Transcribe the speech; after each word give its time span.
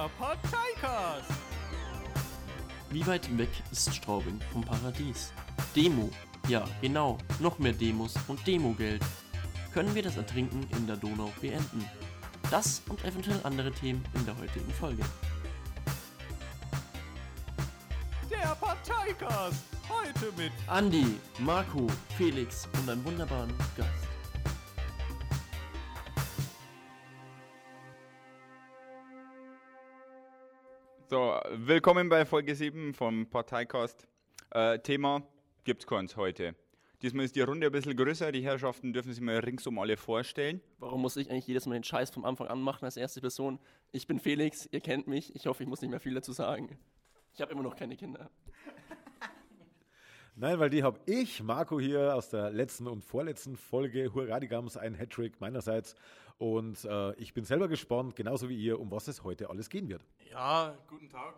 Der 0.00 0.08
Parteicast. 0.18 1.30
Wie 2.88 3.06
weit 3.06 3.36
weg 3.36 3.50
ist 3.70 3.94
Straubing 3.94 4.40
vom 4.50 4.64
Paradies? 4.64 5.30
Demo. 5.76 6.08
Ja, 6.48 6.64
genau. 6.80 7.18
Noch 7.38 7.58
mehr 7.58 7.74
Demos 7.74 8.14
und 8.26 8.46
Demogeld. 8.46 9.02
Können 9.74 9.94
wir 9.94 10.02
das 10.02 10.16
Ertrinken 10.16 10.66
in 10.74 10.86
der 10.86 10.96
Donau 10.96 11.30
beenden? 11.42 11.84
Das 12.50 12.80
und 12.88 13.04
eventuell 13.04 13.40
andere 13.42 13.72
Themen 13.72 14.02
in 14.14 14.24
der 14.24 14.38
heutigen 14.38 14.72
Folge. 14.72 15.02
Der 18.30 18.56
Parteicast. 18.58 19.64
Heute 19.86 20.32
mit 20.34 20.52
Andi, 20.66 21.18
Marco, 21.40 21.86
Felix 22.16 22.66
und 22.72 22.88
einem 22.88 23.04
wunderbaren 23.04 23.52
Gast. 23.76 23.99
So, 31.10 31.40
willkommen 31.50 32.08
bei 32.08 32.24
Folge 32.24 32.54
7 32.54 32.94
vom 32.94 33.26
Parteicast. 33.26 34.06
Äh, 34.50 34.78
Thema 34.78 35.24
gibt's 35.64 35.84
keins 35.84 36.16
heute. 36.16 36.54
Diesmal 37.02 37.24
ist 37.24 37.34
die 37.34 37.40
Runde 37.40 37.66
ein 37.66 37.72
bisschen 37.72 37.96
größer, 37.96 38.30
die 38.30 38.44
Herrschaften 38.44 38.92
dürfen 38.92 39.12
sich 39.12 39.20
mal 39.20 39.38
ringsum 39.38 39.80
alle 39.80 39.96
vorstellen. 39.96 40.60
Warum 40.78 41.02
muss 41.02 41.16
ich 41.16 41.28
eigentlich 41.28 41.48
jedes 41.48 41.66
Mal 41.66 41.74
den 41.74 41.82
Scheiß 41.82 42.10
vom 42.10 42.24
Anfang 42.24 42.46
an 42.46 42.62
machen 42.62 42.84
als 42.84 42.96
erste 42.96 43.20
Person? 43.20 43.58
Ich 43.90 44.06
bin 44.06 44.20
Felix, 44.20 44.68
ihr 44.70 44.80
kennt 44.80 45.08
mich. 45.08 45.34
Ich 45.34 45.48
hoffe, 45.48 45.64
ich 45.64 45.68
muss 45.68 45.80
nicht 45.80 45.90
mehr 45.90 45.98
viel 45.98 46.14
dazu 46.14 46.30
sagen. 46.30 46.78
Ich 47.34 47.40
habe 47.40 47.50
immer 47.50 47.64
noch 47.64 47.74
keine 47.74 47.96
Kinder. 47.96 48.30
Nein, 50.40 50.58
weil 50.58 50.70
die 50.70 50.82
habe 50.82 50.98
ich, 51.04 51.42
Marco 51.42 51.78
hier 51.78 52.14
aus 52.14 52.30
der 52.30 52.50
letzten 52.50 52.86
und 52.86 53.04
vorletzten 53.04 53.58
Folge 53.58 54.14
Hurra 54.14 54.40
die 54.40 54.48
Gams, 54.48 54.78
ein 54.78 54.94
Hattrick 54.94 55.38
meinerseits. 55.38 55.94
Und 56.38 56.82
äh, 56.86 57.12
ich 57.16 57.34
bin 57.34 57.44
selber 57.44 57.68
gespannt, 57.68 58.16
genauso 58.16 58.48
wie 58.48 58.56
ihr, 58.56 58.80
um 58.80 58.90
was 58.90 59.06
es 59.06 59.22
heute 59.22 59.50
alles 59.50 59.68
gehen 59.68 59.90
wird. 59.90 60.02
Ja, 60.30 60.78
guten 60.88 61.10
Tag. 61.10 61.34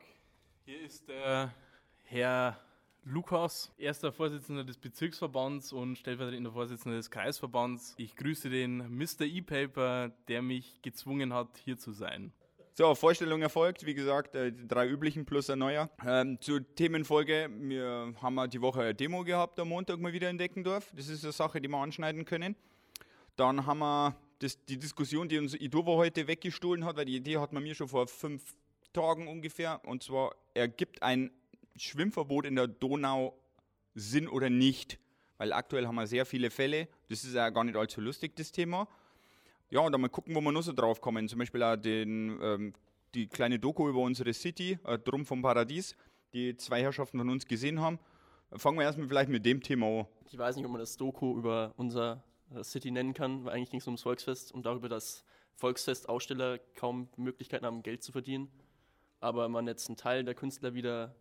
Hier 0.64 0.80
ist 0.80 1.08
der 1.08 1.52
Herr 2.04 2.60
Lukas, 3.02 3.74
erster 3.76 4.12
Vorsitzender 4.12 4.62
des 4.62 4.78
Bezirksverbands 4.78 5.72
und 5.72 5.98
stellvertretender 5.98 6.52
Vorsitzender 6.52 6.96
des 6.96 7.10
Kreisverbands. 7.10 7.94
Ich 7.96 8.14
grüße 8.14 8.50
den 8.50 8.96
Mr. 8.96 9.22
E-Paper, 9.22 10.12
der 10.28 10.42
mich 10.42 10.80
gezwungen 10.80 11.34
hat, 11.34 11.56
hier 11.64 11.76
zu 11.76 11.90
sein. 11.90 12.32
So, 12.74 12.94
Vorstellung 12.94 13.42
erfolgt, 13.42 13.84
wie 13.84 13.92
gesagt, 13.92 14.34
äh, 14.34 14.50
die 14.50 14.66
drei 14.66 14.88
üblichen 14.88 15.26
plus 15.26 15.50
ein 15.50 15.58
neuer. 15.58 15.90
Ähm, 16.06 16.40
zur 16.40 16.62
Themenfolge, 16.74 17.50
wir 17.50 18.14
haben 18.22 18.48
die 18.48 18.62
Woche 18.62 18.80
eine 18.80 18.94
Demo 18.94 19.24
gehabt 19.24 19.60
am 19.60 19.68
Montag 19.68 20.00
mal 20.00 20.14
wieder 20.14 20.30
in 20.30 20.38
Deckendorf. 20.38 20.90
Das 20.96 21.08
ist 21.08 21.22
eine 21.22 21.32
Sache, 21.34 21.60
die 21.60 21.68
wir 21.68 21.76
anschneiden 21.76 22.24
können. 22.24 22.56
Dann 23.36 23.66
haben 23.66 23.80
wir 23.80 24.16
das, 24.38 24.64
die 24.64 24.78
Diskussion, 24.78 25.28
die 25.28 25.36
uns 25.36 25.52
Idova 25.54 25.96
heute 25.96 26.26
weggestohlen 26.26 26.86
hat, 26.86 26.96
weil 26.96 27.04
die 27.04 27.16
Idee 27.16 27.36
hat 27.36 27.52
man 27.52 27.62
mir 27.62 27.74
schon 27.74 27.88
vor 27.88 28.06
fünf 28.06 28.42
Tagen 28.94 29.28
ungefähr. 29.28 29.82
Und 29.84 30.02
zwar, 30.02 30.34
ergibt 30.54 31.02
ein 31.02 31.30
Schwimmverbot 31.76 32.46
in 32.46 32.56
der 32.56 32.68
Donau 32.68 33.38
Sinn 33.94 34.28
oder 34.28 34.48
nicht? 34.48 34.98
Weil 35.36 35.52
aktuell 35.52 35.86
haben 35.86 35.96
wir 35.96 36.06
sehr 36.06 36.24
viele 36.24 36.48
Fälle. 36.48 36.88
Das 37.10 37.22
ist 37.22 37.34
ja 37.34 37.50
gar 37.50 37.64
nicht 37.64 37.76
allzu 37.76 38.00
lustig, 38.00 38.34
das 38.34 38.50
Thema. 38.50 38.88
Ja, 39.72 39.80
und 39.80 39.90
dann 39.90 40.02
mal 40.02 40.08
gucken, 40.08 40.34
wo 40.34 40.42
wir 40.42 40.52
noch 40.52 40.62
so 40.62 40.74
drauf 40.74 41.00
kommen. 41.00 41.26
Zum 41.30 41.38
Beispiel 41.38 41.62
auch 41.62 41.76
den, 41.76 42.38
ähm, 42.42 42.74
die 43.14 43.26
kleine 43.26 43.58
Doku 43.58 43.88
über 43.88 44.00
unsere 44.00 44.34
City, 44.34 44.78
äh, 44.84 44.98
Drum 44.98 45.24
vom 45.24 45.40
Paradies, 45.40 45.96
die 46.34 46.54
zwei 46.58 46.82
Herrschaften 46.82 47.16
von 47.16 47.30
uns 47.30 47.46
gesehen 47.46 47.80
haben. 47.80 47.98
Fangen 48.54 48.76
wir 48.76 48.84
erstmal 48.84 49.08
vielleicht 49.08 49.30
mit 49.30 49.46
dem 49.46 49.62
Thema 49.62 50.00
an. 50.00 50.06
Ich 50.26 50.36
weiß 50.36 50.56
nicht, 50.56 50.66
ob 50.66 50.72
man 50.72 50.80
das 50.80 50.98
Doku 50.98 51.38
über 51.38 51.72
unser 51.78 52.22
äh, 52.54 52.62
City 52.62 52.90
nennen 52.90 53.14
kann, 53.14 53.46
weil 53.46 53.54
eigentlich 53.54 53.70
ging 53.70 53.80
es 53.80 53.86
ums 53.86 54.02
Volksfest 54.02 54.52
und 54.52 54.66
darüber, 54.66 54.90
dass 54.90 55.24
Volksfestaussteller 55.54 56.58
kaum 56.74 57.08
Möglichkeiten 57.16 57.64
haben, 57.64 57.82
Geld 57.82 58.02
zu 58.02 58.12
verdienen. 58.12 58.50
Aber 59.20 59.48
man 59.48 59.66
jetzt 59.66 59.88
einen 59.88 59.96
Teil 59.96 60.22
der 60.22 60.34
Künstler 60.34 60.74
wieder 60.74 61.14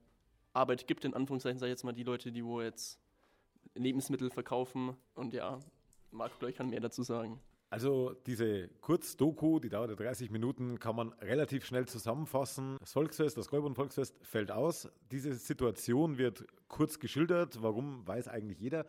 Arbeit 0.51 0.87
gibt, 0.87 1.05
in 1.05 1.13
Anführungszeichen, 1.13 1.57
sage 1.57 1.69
ich 1.69 1.75
jetzt 1.75 1.85
mal, 1.85 1.93
die 1.93 2.03
Leute, 2.03 2.33
die 2.33 2.43
wo 2.43 2.61
jetzt 2.61 2.99
Lebensmittel 3.75 4.29
verkaufen. 4.29 4.97
Und 5.15 5.33
ja, 5.33 5.57
Marco 6.11 6.37
gleich 6.37 6.55
kann 6.55 6.69
mehr 6.69 6.81
dazu 6.81 7.03
sagen. 7.03 7.39
Also 7.71 8.13
diese 8.25 8.67
Kurzdoku, 8.81 9.59
die 9.59 9.69
dauert 9.69 9.91
ja 9.91 9.95
30 9.95 10.29
Minuten, 10.29 10.77
kann 10.77 10.93
man 10.93 11.13
relativ 11.13 11.63
schnell 11.63 11.87
zusammenfassen. 11.87 12.75
Das 12.81 12.91
Volksfest, 12.91 13.37
das 13.37 13.47
Gräuborn-Volksfest 13.47 14.13
fällt 14.23 14.51
aus. 14.51 14.89
Diese 15.09 15.33
Situation 15.35 16.17
wird 16.17 16.45
kurz 16.67 16.99
geschildert. 16.99 17.63
Warum, 17.63 18.05
weiß 18.05 18.27
eigentlich 18.27 18.59
jeder. 18.59 18.85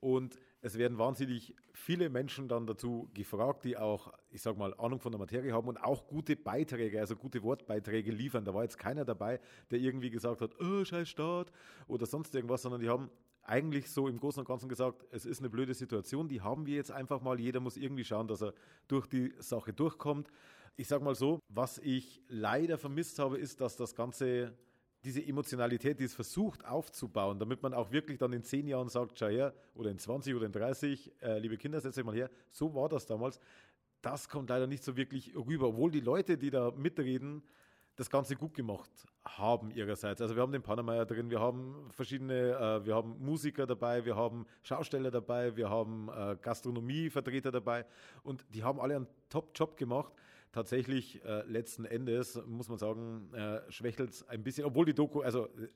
Und 0.00 0.38
es 0.62 0.78
werden 0.78 0.96
wahnsinnig 0.96 1.54
viele 1.74 2.08
Menschen 2.08 2.48
dann 2.48 2.66
dazu 2.66 3.10
gefragt, 3.12 3.66
die 3.66 3.76
auch, 3.76 4.14
ich 4.30 4.40
sag 4.40 4.56
mal, 4.56 4.72
Ahnung 4.78 5.00
von 5.00 5.12
der 5.12 5.18
Materie 5.18 5.52
haben 5.52 5.68
und 5.68 5.76
auch 5.76 6.06
gute 6.06 6.34
Beiträge, 6.34 7.00
also 7.00 7.16
gute 7.16 7.42
Wortbeiträge 7.42 8.12
liefern. 8.12 8.46
Da 8.46 8.54
war 8.54 8.62
jetzt 8.62 8.78
keiner 8.78 9.04
dabei, 9.04 9.40
der 9.70 9.78
irgendwie 9.78 10.08
gesagt 10.08 10.40
hat, 10.40 10.58
oh, 10.58 10.86
scheiß 10.86 11.06
Staat 11.06 11.52
oder 11.86 12.06
sonst 12.06 12.34
irgendwas, 12.34 12.62
sondern 12.62 12.80
die 12.80 12.88
haben 12.88 13.10
eigentlich 13.42 13.90
so 13.90 14.08
im 14.08 14.18
Großen 14.18 14.40
und 14.40 14.46
Ganzen 14.46 14.68
gesagt, 14.68 15.04
es 15.10 15.26
ist 15.26 15.40
eine 15.40 15.50
blöde 15.50 15.74
Situation, 15.74 16.28
die 16.28 16.40
haben 16.40 16.66
wir 16.66 16.76
jetzt 16.76 16.90
einfach 16.90 17.20
mal. 17.20 17.40
Jeder 17.40 17.60
muss 17.60 17.76
irgendwie 17.76 18.04
schauen, 18.04 18.28
dass 18.28 18.42
er 18.42 18.54
durch 18.88 19.06
die 19.06 19.34
Sache 19.38 19.72
durchkommt. 19.72 20.28
Ich 20.76 20.88
sag 20.88 21.02
mal 21.02 21.14
so, 21.14 21.40
was 21.48 21.78
ich 21.78 22.22
leider 22.28 22.78
vermisst 22.78 23.18
habe, 23.18 23.38
ist, 23.38 23.60
dass 23.60 23.76
das 23.76 23.94
Ganze 23.94 24.56
diese 25.04 25.24
Emotionalität, 25.24 25.98
die 25.98 26.04
es 26.04 26.14
versucht 26.14 26.64
aufzubauen, 26.64 27.38
damit 27.38 27.62
man 27.62 27.74
auch 27.74 27.90
wirklich 27.90 28.18
dann 28.18 28.32
in 28.32 28.44
zehn 28.44 28.68
Jahren 28.68 28.88
sagt, 28.88 29.18
schau 29.18 29.26
her, 29.26 29.52
oder 29.74 29.90
in 29.90 29.98
20 29.98 30.34
oder 30.34 30.46
in 30.46 30.52
30, 30.52 31.12
äh, 31.20 31.38
liebe 31.40 31.56
Kinder, 31.56 31.80
setzt 31.80 31.98
euch 31.98 32.04
mal 32.04 32.14
her, 32.14 32.30
so 32.50 32.74
war 32.74 32.88
das 32.88 33.06
damals. 33.06 33.40
Das 34.00 34.28
kommt 34.28 34.50
leider 34.50 34.66
nicht 34.66 34.84
so 34.84 34.96
wirklich 34.96 35.34
rüber, 35.34 35.68
obwohl 35.68 35.90
die 35.90 36.00
Leute, 36.00 36.38
die 36.38 36.50
da 36.50 36.70
mitreden, 36.70 37.42
das 37.96 38.08
Ganze 38.08 38.36
gut 38.36 38.54
gemacht 38.54 38.90
haben 39.24 39.70
ihrerseits. 39.70 40.20
Also 40.20 40.34
wir 40.34 40.42
haben 40.42 40.52
den 40.52 40.62
Panameier 40.62 41.04
drin, 41.04 41.30
wir 41.30 41.40
haben 41.40 41.88
verschiedene, 41.90 42.52
äh, 42.52 42.86
wir 42.86 42.94
haben 42.94 43.16
Musiker 43.18 43.66
dabei, 43.66 44.04
wir 44.04 44.16
haben 44.16 44.46
Schausteller 44.62 45.10
dabei, 45.10 45.56
wir 45.56 45.68
haben 45.68 46.08
äh, 46.08 46.36
Gastronomievertreter 46.40 47.52
dabei 47.52 47.84
und 48.22 48.44
die 48.54 48.62
haben 48.62 48.80
alle 48.80 48.96
einen 48.96 49.06
Top-Job 49.28 49.76
gemacht. 49.76 50.12
Tatsächlich 50.52 51.24
äh, 51.24 51.42
letzten 51.46 51.84
Endes 51.84 52.40
muss 52.46 52.68
man 52.68 52.78
sagen, 52.78 53.32
äh, 53.32 53.60
schwächelt 53.70 54.10
es 54.10 54.28
ein 54.28 54.42
bisschen, 54.42 54.66
obwohl 54.66 54.84
die 54.84 54.94
Doku, 54.94 55.22
also 55.22 55.46
äh, 55.46 55.68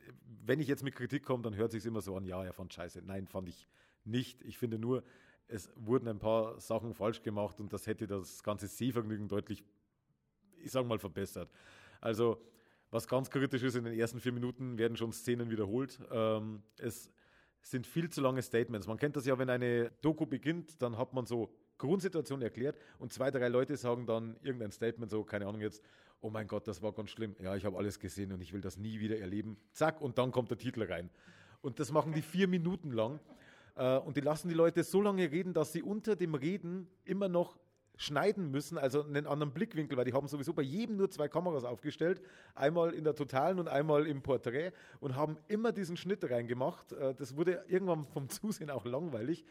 wenn 0.44 0.60
ich 0.60 0.69
jetzt 0.69 0.83
mit 0.83 0.94
Kritik 0.94 1.25
komme, 1.25 1.43
dann 1.43 1.56
hört 1.56 1.72
sich 1.72 1.84
immer 1.87 2.00
so 2.00 2.16
an, 2.16 2.27
ja, 2.27 2.44
er 2.44 2.53
fand 2.53 2.72
scheiße. 2.72 3.03
Nein, 3.03 3.27
fand 3.27 3.48
ich 3.48 3.66
nicht. 4.04 4.43
Ich 4.43 4.59
finde 4.59 4.78
nur, 4.78 5.03
es 5.48 5.71
wurden 5.77 6.09
ein 6.09 6.19
paar 6.19 6.60
Sachen 6.60 6.93
falsch 6.94 7.22
gemacht 7.22 7.60
und 7.60 7.72
das 7.72 7.87
hätte 7.87 8.06
das 8.06 8.43
ganze 8.43 8.66
Sehvergnügen 8.66 9.28
deutlich, 9.28 9.65
ich 10.62 10.72
sage 10.72 10.87
mal, 10.87 10.98
verbessert. 10.98 11.50
Also, 12.06 12.41
was 12.93 13.09
ganz 13.09 13.28
kritisch 13.28 13.65
ist, 13.65 13.75
in 13.75 13.83
den 13.83 13.99
ersten 13.99 14.21
vier 14.21 14.31
Minuten 14.31 14.78
werden 14.78 14.97
schon 14.97 15.12
Szenen 15.12 15.50
wiederholt. 15.50 15.99
Ähm, 16.12 16.62
es 16.78 17.11
sind 17.62 17.84
viel 17.84 18.09
zu 18.11 18.21
lange 18.21 18.43
Statements. 18.43 18.87
Man 18.87 18.97
kennt 18.97 19.17
das 19.17 19.27
ja, 19.27 19.37
wenn 19.41 19.50
eine 19.50 19.91
Doku 20.03 20.25
beginnt, 20.25 20.81
dann 20.81 20.97
hat 20.97 21.12
man 21.15 21.27
so 21.27 21.53
Grundsituation 21.78 22.43
erklärt 22.43 22.78
und 23.00 23.12
zwei, 23.12 23.33
drei 23.33 23.49
Leute 23.49 23.77
sagen 23.77 24.06
dann 24.06 24.37
irgendein 24.41 24.71
Statement, 24.71 25.11
so, 25.11 25.25
keine 25.25 25.49
Ahnung 25.49 25.61
jetzt, 25.61 25.83
oh 26.21 26.31
mein 26.31 26.47
Gott, 26.47 26.69
das 26.69 26.81
war 26.81 26.93
ganz 26.93 27.11
schlimm. 27.11 27.34
Ja, 27.41 27.56
ich 27.56 27.65
habe 27.65 27.77
alles 27.77 27.99
gesehen 27.99 28.31
und 28.31 28.41
ich 28.41 28.53
will 28.53 28.61
das 28.61 28.78
nie 28.78 29.00
wieder 29.00 29.19
erleben. 29.19 29.56
Zack, 29.72 30.00
und 30.00 30.16
dann 30.16 30.31
kommt 30.31 30.53
der 30.53 30.59
Titel 30.59 30.84
rein. 30.84 31.11
Und 31.61 31.81
das 31.81 31.91
machen 31.91 32.12
die 32.12 32.22
vier 32.22 32.47
Minuten 32.47 32.93
lang. 32.93 33.19
Äh, 33.75 33.99
und 33.99 34.16
die 34.16 34.21
lassen 34.21 34.49
die 34.49 34.55
Leute 34.55 34.84
so 34.84 35.03
lange 35.03 35.28
reden, 35.33 35.55
dass 35.55 35.72
sie 35.72 35.83
unter 35.83 36.15
dem 36.15 36.37
Reden 36.37 36.87
immer 37.05 37.28
noch 37.28 37.59
schneiden 37.97 38.51
müssen, 38.51 38.79
also 38.79 39.03
einen 39.03 39.27
anderen 39.27 39.53
Blickwinkel, 39.53 39.97
weil 39.97 40.05
die 40.05 40.12
haben 40.12 40.29
sowieso 40.29 40.53
bei 40.53 40.62
jedem 40.62 40.97
nur 40.97 41.11
zwei 41.11 41.29
Kameras 41.29 41.65
aufgestellt, 41.65 42.21
einmal 42.55 42.93
in 42.93 43.05
der 43.05 43.15
Totalen 43.15 43.59
und 43.59 43.69
einmal 43.69 44.07
im 44.07 44.23
Porträt 44.23 44.73
und 45.01 45.17
haben 45.17 45.39
immer 45.49 45.73
diesen 45.73 45.97
Schnitt 45.97 46.29
reingemacht. 46.31 46.93
Äh, 46.93 47.15
Das 47.15 47.37
wurde 47.37 47.65
irgendwann 47.69 48.05
vom 48.05 48.29
Zusehen 48.29 48.71
auch 48.71 48.84
langweilig. 48.84 49.45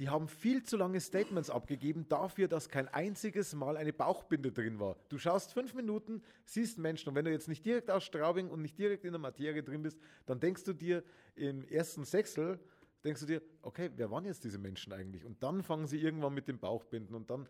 Die 0.00 0.08
haben 0.08 0.26
viel 0.26 0.64
zu 0.64 0.76
lange 0.76 1.00
Statements 1.00 1.50
abgegeben 1.50 2.08
dafür, 2.08 2.48
dass 2.48 2.68
kein 2.68 2.88
einziges 2.88 3.54
Mal 3.54 3.76
eine 3.76 3.92
Bauchbinde 3.92 4.50
drin 4.50 4.80
war. 4.80 4.96
Du 5.08 5.18
schaust 5.18 5.52
fünf 5.52 5.72
Minuten, 5.74 6.20
siehst 6.46 6.78
Menschen 6.78 7.10
und 7.10 7.14
wenn 7.14 7.24
du 7.24 7.30
jetzt 7.30 7.46
nicht 7.46 7.64
direkt 7.64 7.92
aus 7.92 8.02
Straubing 8.02 8.50
und 8.50 8.60
nicht 8.60 8.76
direkt 8.76 9.04
in 9.04 9.12
der 9.12 9.20
Materie 9.20 9.62
drin 9.62 9.82
bist, 9.82 10.00
dann 10.26 10.40
denkst 10.40 10.64
du 10.64 10.72
dir 10.72 11.04
im 11.36 11.64
ersten 11.64 12.04
Sechstel, 12.04 12.58
denkst 13.04 13.20
du 13.20 13.26
dir, 13.26 13.42
okay, 13.62 13.90
wer 13.94 14.10
waren 14.10 14.24
jetzt 14.24 14.42
diese 14.42 14.58
Menschen 14.58 14.92
eigentlich? 14.92 15.24
Und 15.24 15.40
dann 15.44 15.62
fangen 15.62 15.86
sie 15.86 16.00
irgendwann 16.00 16.34
mit 16.34 16.48
dem 16.48 16.58
Bauchbinden 16.58 17.14
und 17.14 17.30
dann, 17.30 17.46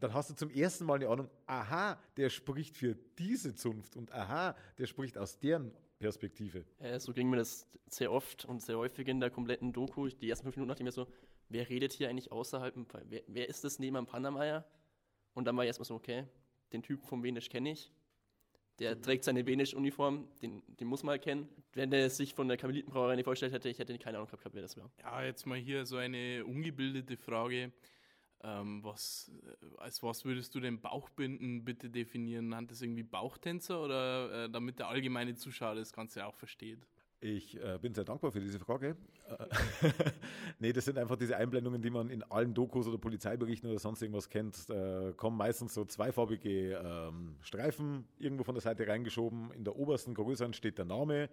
dann 0.00 0.14
hast 0.14 0.30
du 0.30 0.34
zum 0.34 0.50
ersten 0.50 0.84
Mal 0.84 0.94
eine 0.94 1.08
Ahnung, 1.08 1.28
aha, 1.46 1.98
der 2.16 2.30
spricht 2.30 2.76
für 2.76 2.96
diese 3.18 3.54
Zunft 3.54 3.96
und 3.96 4.12
aha, 4.12 4.56
der 4.78 4.86
spricht 4.86 5.18
aus 5.18 5.38
deren 5.38 5.72
Perspektive. 5.98 6.64
Ja, 6.80 6.98
so 7.00 7.12
ging 7.12 7.30
mir 7.30 7.36
das 7.36 7.66
sehr 7.88 8.12
oft 8.12 8.44
und 8.44 8.60
sehr 8.60 8.76
häufig 8.76 9.08
in 9.08 9.20
der 9.20 9.30
kompletten 9.30 9.72
Doku. 9.72 10.08
Die 10.08 10.28
ersten 10.28 10.44
fünf 10.44 10.56
Minuten 10.56 10.68
dachte 10.68 10.82
ich 10.82 10.84
mir 10.84 10.92
so, 10.92 11.06
wer 11.48 11.68
redet 11.68 11.92
hier 11.92 12.08
eigentlich 12.08 12.32
außerhalb, 12.32 12.74
wer, 13.08 13.22
wer 13.26 13.48
ist 13.48 13.64
das 13.64 13.78
neben 13.78 13.96
dem 13.96 14.06
Panameier? 14.06 14.64
Und 15.34 15.46
dann 15.46 15.56
war 15.56 15.64
ich 15.64 15.68
erstmal 15.68 15.86
so, 15.86 15.94
okay, 15.94 16.24
den 16.72 16.82
Typ 16.82 17.04
vom 17.04 17.22
Venisch 17.22 17.48
kenne 17.48 17.72
ich. 17.72 17.92
Der 18.78 19.00
trägt 19.00 19.24
seine 19.24 19.46
Venisch-Uniform, 19.46 20.28
den, 20.42 20.62
den 20.66 20.86
muss 20.86 21.02
man 21.02 21.14
erkennen. 21.14 21.48
Wenn 21.72 21.90
der 21.90 22.10
sich 22.10 22.34
von 22.34 22.46
der 22.46 22.58
Karmelitenbrauerei 22.58 23.16
nicht 23.16 23.24
vorgestellt 23.24 23.54
hätte, 23.54 23.70
ich 23.70 23.78
hätte 23.78 23.96
keine 23.98 24.18
Ahnung 24.18 24.28
gehabt, 24.28 24.54
wer 24.54 24.62
das 24.62 24.76
war. 24.76 24.90
Ja, 25.00 25.24
jetzt 25.24 25.46
mal 25.46 25.56
hier 25.56 25.86
so 25.86 25.96
eine 25.96 26.44
ungebildete 26.44 27.16
Frage. 27.16 27.72
Ähm, 28.42 28.84
was, 28.84 29.32
äh, 29.44 29.66
als 29.78 30.02
was 30.02 30.24
würdest 30.24 30.54
du 30.54 30.60
den 30.60 30.80
Bauchbinden 30.80 31.64
bitte 31.64 31.90
definieren? 31.90 32.54
Hat 32.54 32.70
das 32.70 32.82
irgendwie 32.82 33.02
Bauchtänzer 33.02 33.82
oder 33.82 34.44
äh, 34.44 34.50
damit 34.50 34.78
der 34.78 34.88
allgemeine 34.88 35.34
Zuschauer 35.34 35.74
das 35.74 35.92
Ganze 35.92 36.26
auch 36.26 36.34
versteht? 36.34 36.86
Ich 37.20 37.60
äh, 37.62 37.78
bin 37.80 37.94
sehr 37.94 38.04
dankbar 38.04 38.30
für 38.30 38.40
diese 38.40 38.58
Frage. 38.58 38.94
Äh, 39.28 39.90
nee, 40.58 40.72
das 40.72 40.84
sind 40.84 40.98
einfach 40.98 41.16
diese 41.16 41.36
Einblendungen, 41.36 41.80
die 41.80 41.88
man 41.88 42.10
in 42.10 42.22
allen 42.24 42.52
Dokus 42.52 42.86
oder 42.86 42.98
Polizeiberichten 42.98 43.70
oder 43.70 43.78
sonst 43.78 44.02
irgendwas 44.02 44.28
kennt. 44.28 44.68
Da 44.68 45.12
kommen 45.16 45.36
meistens 45.36 45.72
so 45.72 45.84
zweifarbige 45.86 46.74
ähm, 46.74 47.36
Streifen 47.40 48.06
irgendwo 48.18 48.44
von 48.44 48.54
der 48.54 48.62
Seite 48.62 48.86
reingeschoben. 48.86 49.50
In 49.52 49.64
der 49.64 49.76
obersten 49.76 50.12
größeren 50.12 50.52
steht 50.52 50.76
der 50.76 50.84
Name 50.84 51.30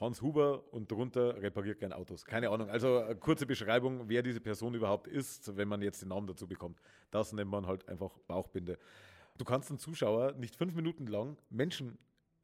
Hans 0.00 0.20
Huber 0.22 0.72
und 0.72 0.90
drunter 0.90 1.40
repariert 1.40 1.78
gern 1.78 1.92
Autos. 1.92 2.24
Keine 2.24 2.50
Ahnung. 2.50 2.68
Also 2.68 2.98
eine 2.98 3.16
kurze 3.16 3.46
Beschreibung, 3.46 4.08
wer 4.08 4.22
diese 4.22 4.40
Person 4.40 4.74
überhaupt 4.74 5.06
ist, 5.06 5.56
wenn 5.56 5.68
man 5.68 5.80
jetzt 5.82 6.02
den 6.02 6.10
Namen 6.10 6.26
dazu 6.26 6.46
bekommt. 6.46 6.80
Das 7.10 7.32
nennt 7.32 7.50
man 7.50 7.66
halt 7.66 7.88
einfach 7.88 8.18
Bauchbinde. 8.26 8.78
Du 9.38 9.44
kannst 9.44 9.70
einen 9.70 9.78
Zuschauer 9.78 10.32
nicht 10.32 10.56
fünf 10.56 10.74
Minuten 10.74 11.06
lang 11.06 11.36
Menschen 11.50 11.98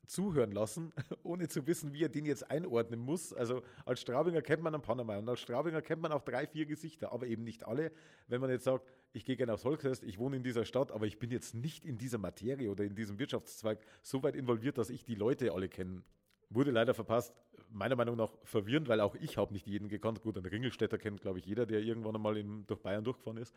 zuhören 0.06 0.50
lassen, 0.50 0.92
ohne 1.22 1.48
zu 1.48 1.66
wissen, 1.66 1.92
wie 1.92 2.04
er 2.04 2.08
den 2.08 2.24
jetzt 2.24 2.50
einordnen 2.50 3.00
muss. 3.00 3.32
Also 3.32 3.62
als 3.84 4.00
Straubinger 4.00 4.42
kennt 4.42 4.62
man 4.62 4.74
einen 4.74 4.82
Panama 4.82 5.16
und 5.18 5.28
als 5.28 5.40
Straubinger 5.40 5.82
kennt 5.82 6.02
man 6.02 6.12
auch 6.12 6.22
drei, 6.22 6.46
vier 6.46 6.66
Gesichter, 6.66 7.12
aber 7.12 7.26
eben 7.26 7.44
nicht 7.44 7.66
alle. 7.66 7.92
Wenn 8.26 8.40
man 8.40 8.50
jetzt 8.50 8.64
sagt, 8.64 8.86
ich 9.12 9.24
gehe 9.24 9.36
gerne 9.36 9.54
aufs 9.54 9.62
Volksfest, 9.62 10.02
ich 10.04 10.18
wohne 10.18 10.36
in 10.36 10.42
dieser 10.42 10.64
Stadt, 10.64 10.90
aber 10.90 11.06
ich 11.06 11.18
bin 11.18 11.30
jetzt 11.30 11.54
nicht 11.54 11.84
in 11.84 11.98
dieser 11.98 12.18
Materie 12.18 12.70
oder 12.70 12.84
in 12.84 12.94
diesem 12.94 13.18
Wirtschaftszweig 13.18 13.78
so 14.02 14.22
weit 14.22 14.36
involviert, 14.36 14.78
dass 14.78 14.90
ich 14.90 15.04
die 15.04 15.14
Leute 15.14 15.52
alle 15.52 15.68
kenne. 15.68 16.02
Wurde 16.50 16.72
leider 16.72 16.94
verpasst, 16.94 17.32
meiner 17.70 17.96
Meinung 17.96 18.16
nach 18.16 18.32
verwirrend, 18.44 18.88
weil 18.88 19.00
auch 19.00 19.14
ich 19.14 19.36
habe 19.36 19.52
nicht 19.52 19.66
jeden 19.66 19.88
gekannt. 19.88 20.20
Gut, 20.20 20.36
einen 20.36 20.46
Ringelstädter 20.46 20.98
kennt, 20.98 21.20
glaube 21.22 21.38
ich, 21.38 21.46
jeder, 21.46 21.64
der 21.64 21.80
irgendwann 21.80 22.16
einmal 22.16 22.36
in, 22.36 22.66
durch 22.66 22.80
Bayern 22.80 23.04
durchgefahren 23.04 23.38
ist. 23.38 23.54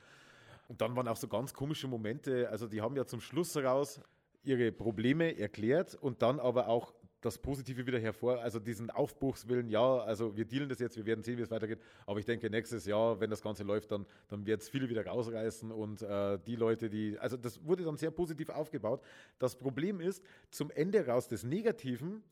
Und 0.67 0.81
dann 0.81 0.95
waren 0.95 1.07
auch 1.07 1.17
so 1.17 1.27
ganz 1.27 1.53
komische 1.53 1.87
Momente. 1.87 2.49
Also 2.49 2.67
die 2.67 2.81
haben 2.81 2.95
ja 2.95 3.05
zum 3.05 3.19
Schluss 3.19 3.57
raus 3.57 3.99
ihre 4.43 4.71
Probleme 4.71 5.37
erklärt 5.37 5.95
und 5.95 6.21
dann 6.21 6.39
aber 6.39 6.67
auch 6.67 6.93
das 7.23 7.37
Positive 7.37 7.87
wieder 7.87 7.99
hervor, 7.99 8.41
also 8.41 8.59
diesen 8.59 8.89
Aufbruchswillen, 8.89 9.69
ja, 9.69 9.99
also 9.99 10.35
wir 10.35 10.43
dealen 10.43 10.67
das 10.67 10.79
jetzt, 10.79 10.97
wir 10.97 11.05
werden 11.05 11.23
sehen, 11.23 11.37
wie 11.37 11.41
es 11.41 11.51
weitergeht, 11.51 11.79
aber 12.05 12.19
ich 12.19 12.25
denke, 12.25 12.49
nächstes 12.49 12.85
Jahr, 12.85 13.19
wenn 13.21 13.29
das 13.29 13.41
Ganze 13.41 13.63
läuft, 13.63 13.91
dann, 13.91 14.05
dann 14.27 14.45
wird 14.45 14.61
es 14.61 14.67
viele 14.67 14.89
wieder 14.89 15.05
rausreißen 15.05 15.71
und 15.71 16.01
äh, 16.01 16.37
die 16.45 16.57
Leute, 16.57 16.89
die, 16.89 17.17
also 17.17 17.37
das 17.37 17.65
wurde 17.65 17.85
dann 17.85 17.95
sehr 17.95 18.11
positiv 18.11 18.49
aufgebaut. 18.49 19.01
Das 19.39 19.55
Problem 19.55 20.01
ist, 20.01 20.21
zum 20.49 20.69
Ende 20.71 21.05
raus 21.07 21.29
des 21.29 21.45
Negativen 21.45 22.23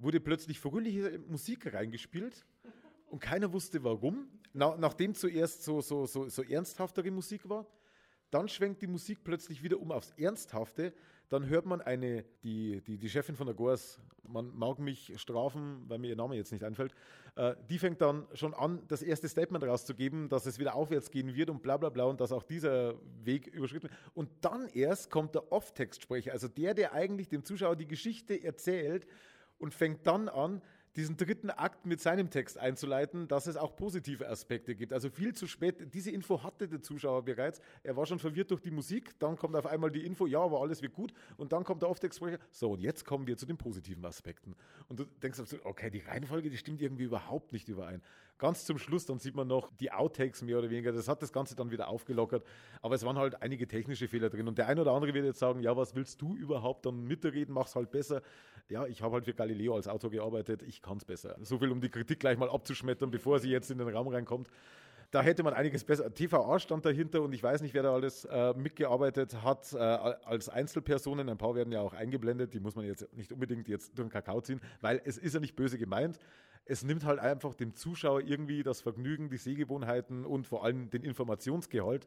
wurde 0.00 0.18
plötzlich 0.18 0.58
fröhliche 0.58 1.20
Musik 1.28 1.72
reingespielt 1.72 2.44
und 3.06 3.20
keiner 3.20 3.52
wusste 3.52 3.84
warum, 3.84 4.28
Na, 4.52 4.76
nachdem 4.76 5.14
zuerst 5.14 5.62
so, 5.62 5.80
so, 5.80 6.06
so, 6.06 6.28
so 6.28 6.42
ernsthaftere 6.42 7.10
Musik 7.10 7.48
war, 7.48 7.66
dann 8.30 8.48
schwenkt 8.48 8.82
die 8.82 8.86
Musik 8.86 9.22
plötzlich 9.22 9.62
wieder 9.62 9.80
um 9.80 9.92
aufs 9.92 10.12
Ernsthafte 10.16 10.92
dann 11.30 11.48
hört 11.48 11.64
man 11.64 11.80
eine, 11.80 12.24
die, 12.42 12.82
die, 12.82 12.98
die 12.98 13.08
Chefin 13.08 13.36
von 13.36 13.46
der 13.46 13.54
GOAS, 13.54 14.00
man 14.24 14.52
mag 14.56 14.80
mich 14.80 15.12
strafen, 15.16 15.84
weil 15.86 15.98
mir 15.98 16.08
ihr 16.08 16.16
Name 16.16 16.34
jetzt 16.34 16.50
nicht 16.50 16.64
einfällt, 16.64 16.92
äh, 17.36 17.54
die 17.70 17.78
fängt 17.78 18.00
dann 18.00 18.26
schon 18.34 18.52
an, 18.52 18.82
das 18.88 19.00
erste 19.00 19.28
Statement 19.28 19.64
rauszugeben, 19.64 20.28
dass 20.28 20.46
es 20.46 20.58
wieder 20.58 20.74
aufwärts 20.74 21.10
gehen 21.10 21.34
wird 21.36 21.48
und 21.48 21.62
bla 21.62 21.76
bla 21.76 21.88
bla 21.88 22.04
und 22.04 22.20
dass 22.20 22.32
auch 22.32 22.42
dieser 22.42 22.94
Weg 23.22 23.46
überschritten 23.46 23.84
wird. 23.90 23.92
Und 24.14 24.28
dann 24.40 24.66
erst 24.66 25.08
kommt 25.08 25.36
der 25.36 25.52
Off-Text-Sprecher, 25.52 26.32
also 26.32 26.48
der, 26.48 26.74
der 26.74 26.92
eigentlich 26.94 27.28
dem 27.28 27.44
Zuschauer 27.44 27.76
die 27.76 27.86
Geschichte 27.86 28.42
erzählt 28.42 29.06
und 29.60 29.74
fängt 29.74 30.06
dann 30.06 30.28
an, 30.28 30.60
diesen 30.96 31.16
dritten 31.16 31.50
Akt 31.50 31.86
mit 31.86 32.00
seinem 32.00 32.30
Text 32.30 32.58
einzuleiten, 32.58 33.28
dass 33.28 33.46
es 33.46 33.56
auch 33.56 33.76
positive 33.76 34.28
Aspekte 34.28 34.74
gibt. 34.74 34.92
Also 34.92 35.08
viel 35.08 35.34
zu 35.34 35.46
spät, 35.46 35.94
diese 35.94 36.10
Info 36.10 36.42
hatte 36.42 36.68
der 36.68 36.82
Zuschauer 36.82 37.24
bereits. 37.24 37.60
Er 37.84 37.96
war 37.96 38.06
schon 38.06 38.18
verwirrt 38.18 38.50
durch 38.50 38.60
die 38.60 38.72
Musik, 38.72 39.16
dann 39.20 39.36
kommt 39.36 39.54
auf 39.54 39.66
einmal 39.66 39.90
die 39.90 40.04
Info, 40.04 40.26
ja, 40.26 40.40
aber 40.40 40.60
alles 40.60 40.82
wird 40.82 40.92
gut. 40.92 41.12
Und 41.36 41.52
dann 41.52 41.62
kommt 41.62 41.82
der 41.82 41.90
Off-Text-Sprecher, 41.90 42.38
so, 42.50 42.72
und 42.72 42.80
jetzt 42.80 43.04
kommen 43.04 43.26
wir 43.26 43.36
zu 43.36 43.46
den 43.46 43.56
positiven 43.56 44.04
Aspekten. 44.04 44.56
Und 44.88 44.98
du 44.98 45.04
denkst, 45.04 45.38
okay, 45.62 45.90
die 45.90 46.00
Reihenfolge, 46.00 46.50
die 46.50 46.56
stimmt 46.56 46.82
irgendwie 46.82 47.04
überhaupt 47.04 47.52
nicht 47.52 47.68
überein. 47.68 48.02
Ganz 48.40 48.64
zum 48.64 48.78
Schluss, 48.78 49.04
dann 49.04 49.18
sieht 49.18 49.36
man 49.36 49.46
noch 49.46 49.70
die 49.80 49.92
Outtakes 49.92 50.40
mehr 50.40 50.58
oder 50.58 50.70
weniger. 50.70 50.92
Das 50.92 51.08
hat 51.08 51.20
das 51.20 51.30
Ganze 51.30 51.54
dann 51.54 51.70
wieder 51.70 51.88
aufgelockert. 51.88 52.42
Aber 52.80 52.94
es 52.94 53.04
waren 53.04 53.18
halt 53.18 53.42
einige 53.42 53.68
technische 53.68 54.08
Fehler 54.08 54.30
drin. 54.30 54.48
Und 54.48 54.56
der 54.56 54.66
eine 54.66 54.80
oder 54.80 54.92
andere 54.92 55.12
wird 55.12 55.26
jetzt 55.26 55.38
sagen, 55.38 55.60
ja, 55.60 55.76
was 55.76 55.94
willst 55.94 56.22
du 56.22 56.34
überhaupt 56.36 56.86
dann 56.86 57.04
mitreden? 57.04 57.52
Mach's 57.52 57.76
halt 57.76 57.90
besser. 57.90 58.22
Ja, 58.70 58.86
ich 58.86 59.02
habe 59.02 59.12
halt 59.12 59.26
für 59.26 59.34
Galileo 59.34 59.76
als 59.76 59.88
Autor 59.88 60.10
gearbeitet. 60.10 60.62
Ich 60.62 60.80
kann 60.80 60.96
es 60.96 61.04
besser. 61.04 61.36
So 61.42 61.58
viel, 61.58 61.70
um 61.70 61.82
die 61.82 61.90
Kritik 61.90 62.18
gleich 62.18 62.38
mal 62.38 62.48
abzuschmettern, 62.48 63.10
bevor 63.10 63.40
sie 63.40 63.50
jetzt 63.50 63.70
in 63.70 63.76
den 63.76 63.88
Raum 63.88 64.08
reinkommt. 64.08 64.48
Da 65.10 65.22
hätte 65.22 65.42
man 65.42 65.54
einiges 65.54 65.82
besser. 65.82 66.14
TVA 66.14 66.60
stand 66.60 66.86
dahinter 66.86 67.22
und 67.22 67.32
ich 67.32 67.42
weiß 67.42 67.62
nicht, 67.62 67.74
wer 67.74 67.82
da 67.82 67.92
alles 67.92 68.24
äh, 68.26 68.54
mitgearbeitet 68.54 69.42
hat. 69.42 69.72
Äh, 69.72 69.78
als 69.78 70.48
Einzelpersonen, 70.48 71.28
ein 71.28 71.38
paar 71.38 71.56
werden 71.56 71.72
ja 71.72 71.80
auch 71.80 71.94
eingeblendet, 71.94 72.54
die 72.54 72.60
muss 72.60 72.76
man 72.76 72.84
jetzt 72.84 73.12
nicht 73.16 73.32
unbedingt 73.32 73.68
jetzt 73.68 73.98
durch 73.98 74.06
den 74.08 74.12
Kakao 74.12 74.40
ziehen, 74.40 74.60
weil 74.80 75.00
es 75.04 75.18
ist 75.18 75.34
ja 75.34 75.40
nicht 75.40 75.56
böse 75.56 75.78
gemeint 75.78 76.18
es 76.70 76.84
nimmt 76.84 77.04
halt 77.04 77.18
einfach 77.18 77.54
dem 77.54 77.74
Zuschauer 77.74 78.20
irgendwie 78.20 78.62
das 78.62 78.80
Vergnügen, 78.80 79.28
die 79.28 79.38
Sehgewohnheiten 79.38 80.24
und 80.24 80.46
vor 80.46 80.64
allem 80.64 80.88
den 80.88 81.02
Informationsgehalt. 81.02 82.06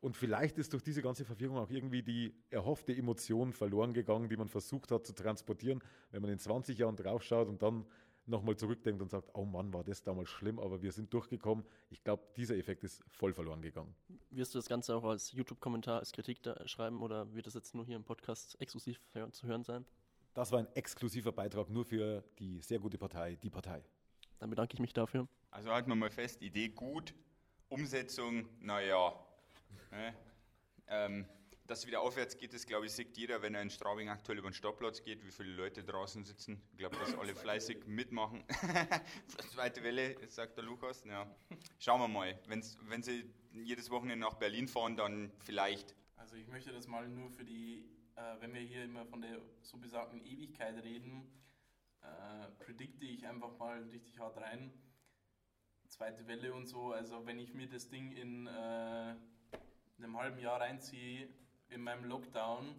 Und 0.00 0.16
vielleicht 0.16 0.58
ist 0.58 0.72
durch 0.72 0.84
diese 0.84 1.02
ganze 1.02 1.24
Verwirrung 1.24 1.56
auch 1.56 1.70
irgendwie 1.70 2.04
die 2.04 2.32
erhoffte 2.50 2.94
Emotion 2.94 3.52
verloren 3.52 3.92
gegangen, 3.92 4.28
die 4.28 4.36
man 4.36 4.46
versucht 4.46 4.92
hat 4.92 5.04
zu 5.04 5.12
transportieren, 5.12 5.82
wenn 6.12 6.22
man 6.22 6.30
in 6.30 6.38
20 6.38 6.78
Jahren 6.78 6.94
draufschaut 6.94 7.48
und 7.48 7.60
dann 7.62 7.84
nochmal 8.28 8.56
zurückdenkt 8.56 9.02
und 9.02 9.10
sagt, 9.10 9.30
oh 9.34 9.44
Mann, 9.44 9.72
war 9.72 9.84
das 9.84 10.02
damals 10.02 10.28
schlimm, 10.28 10.58
aber 10.58 10.82
wir 10.82 10.92
sind 10.92 11.12
durchgekommen. 11.12 11.64
Ich 11.90 12.04
glaube, 12.04 12.22
dieser 12.36 12.56
Effekt 12.56 12.84
ist 12.84 13.02
voll 13.08 13.32
verloren 13.32 13.62
gegangen. 13.62 13.94
Wirst 14.30 14.54
du 14.54 14.58
das 14.58 14.68
Ganze 14.68 14.94
auch 14.94 15.04
als 15.04 15.32
YouTube-Kommentar, 15.32 15.98
als 15.98 16.12
Kritik 16.12 16.40
schreiben 16.66 17.02
oder 17.02 17.32
wird 17.34 17.46
das 17.46 17.54
jetzt 17.54 17.74
nur 17.74 17.84
hier 17.84 17.96
im 17.96 18.04
Podcast 18.04 18.60
exklusiv 18.60 19.00
zu 19.32 19.46
hören 19.46 19.64
sein? 19.64 19.84
Das 20.34 20.52
war 20.52 20.60
ein 20.60 20.68
exklusiver 20.74 21.32
Beitrag 21.32 21.68
nur 21.68 21.84
für 21.84 22.22
die 22.38 22.60
sehr 22.60 22.78
gute 22.78 22.98
Partei, 22.98 23.36
die 23.36 23.50
Partei. 23.50 23.82
Dann 24.38 24.50
bedanke 24.50 24.74
ich 24.74 24.80
mich 24.80 24.92
dafür. 24.92 25.26
Also 25.50 25.70
halten 25.70 25.88
wir 25.90 25.96
mal 25.96 26.10
fest, 26.10 26.42
Idee 26.42 26.68
gut, 26.68 27.14
Umsetzung, 27.68 28.48
naja. 28.60 29.14
Ne? 29.90 30.14
Ähm, 30.86 31.26
dass 31.68 31.86
wieder 31.86 32.00
aufwärts 32.00 32.36
geht, 32.36 32.52
das 32.52 32.66
glaube 32.66 32.86
ich, 32.86 32.92
sieht 32.92 33.16
jeder, 33.16 33.40
wenn 33.42 33.54
er 33.54 33.62
in 33.62 33.70
Straubing 33.70 34.08
aktuell 34.08 34.38
über 34.38 34.50
den 34.50 34.54
Stadtplatz 34.54 35.02
geht, 35.02 35.24
wie 35.24 35.30
viele 35.30 35.50
Leute 35.50 35.84
draußen 35.84 36.24
sitzen. 36.24 36.60
Ich 36.72 36.78
glaube, 36.78 36.96
dass 36.96 37.16
alle 37.16 37.34
fleißig 37.36 37.86
mitmachen. 37.86 38.42
Zweite 39.52 39.84
Welle, 39.84 40.16
sagt 40.28 40.56
der 40.56 40.64
Lukas. 40.64 41.04
Ja. 41.04 41.32
Schauen 41.78 42.00
wir 42.00 42.08
mal. 42.08 42.36
Wenn's, 42.48 42.76
wenn 42.88 43.02
sie 43.02 43.30
jedes 43.52 43.90
Wochenende 43.90 44.26
nach 44.26 44.34
Berlin 44.34 44.66
fahren, 44.66 44.96
dann 44.96 45.30
vielleicht. 45.38 45.94
Also 46.16 46.34
ich 46.34 46.48
möchte 46.48 46.72
das 46.72 46.88
mal 46.88 47.06
nur 47.08 47.30
für 47.30 47.44
die 47.44 47.84
äh, 48.18 48.40
wenn 48.40 48.52
wir 48.52 48.60
hier 48.60 48.84
immer 48.84 49.06
von 49.06 49.20
der 49.20 49.40
so 49.62 49.78
besagten 49.78 50.20
Ewigkeit 50.24 50.82
reden, 50.82 51.30
äh, 52.02 52.64
predikte 52.64 53.04
ich 53.04 53.26
einfach 53.26 53.56
mal 53.58 53.82
richtig 53.84 54.18
hart 54.18 54.38
rein. 54.38 54.72
Zweite 55.86 56.26
Welle 56.26 56.52
und 56.52 56.66
so, 56.66 56.92
also 56.92 57.26
wenn 57.26 57.38
ich 57.38 57.54
mir 57.54 57.68
das 57.68 57.88
Ding 57.88 58.12
in 58.12 58.46
äh, 58.46 59.14
einem 59.98 60.18
halben 60.18 60.38
Jahr 60.38 60.60
reinziehe, 60.60 61.28
in 61.70 61.82
meinem 61.82 62.04
Lockdown, 62.04 62.74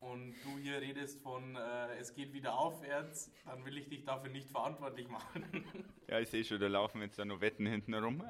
und 0.00 0.34
du 0.44 0.58
hier 0.58 0.80
redest 0.80 1.20
von, 1.22 1.56
äh, 1.56 1.96
es 1.98 2.14
geht 2.14 2.32
wieder 2.32 2.56
aufwärts, 2.56 3.32
dann 3.44 3.64
will 3.64 3.76
ich 3.78 3.88
dich 3.88 4.04
dafür 4.04 4.30
nicht 4.30 4.48
verantwortlich 4.50 5.08
machen. 5.08 5.44
Ja, 6.10 6.18
ich 6.20 6.30
sehe 6.30 6.42
schon, 6.42 6.58
da 6.58 6.68
laufen 6.68 7.02
jetzt 7.02 7.18
da 7.18 7.24
nur 7.26 7.42
Wetten 7.42 7.66
hinten 7.66 7.92
rum. 7.92 8.24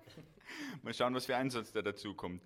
Mal 0.82 0.94
schauen, 0.94 1.14
was 1.14 1.26
für 1.26 1.36
Einsatz 1.36 1.70
da 1.70 1.82
dazu 1.82 2.14
kommt. 2.14 2.42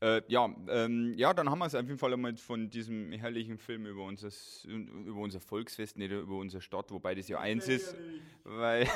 Äh, 0.00 0.22
ja, 0.28 0.48
ähm, 0.68 1.12
ja, 1.14 1.34
dann 1.34 1.50
haben 1.50 1.58
wir 1.58 1.66
es 1.66 1.74
auf 1.74 1.84
jeden 1.84 1.98
Fall 1.98 2.14
einmal 2.14 2.34
von 2.38 2.70
diesem 2.70 3.12
herrlichen 3.12 3.58
Film 3.58 3.84
über, 3.84 4.02
unseres, 4.04 4.64
über 4.64 5.20
unser 5.20 5.40
Volksfest, 5.40 5.98
nicht 5.98 6.10
über 6.10 6.36
unsere 6.36 6.62
Stadt, 6.62 6.90
wobei 6.90 7.14
das 7.14 7.28
ja 7.28 7.38
eins 7.38 7.68
ist. 7.68 7.94
Weil, 8.44 8.88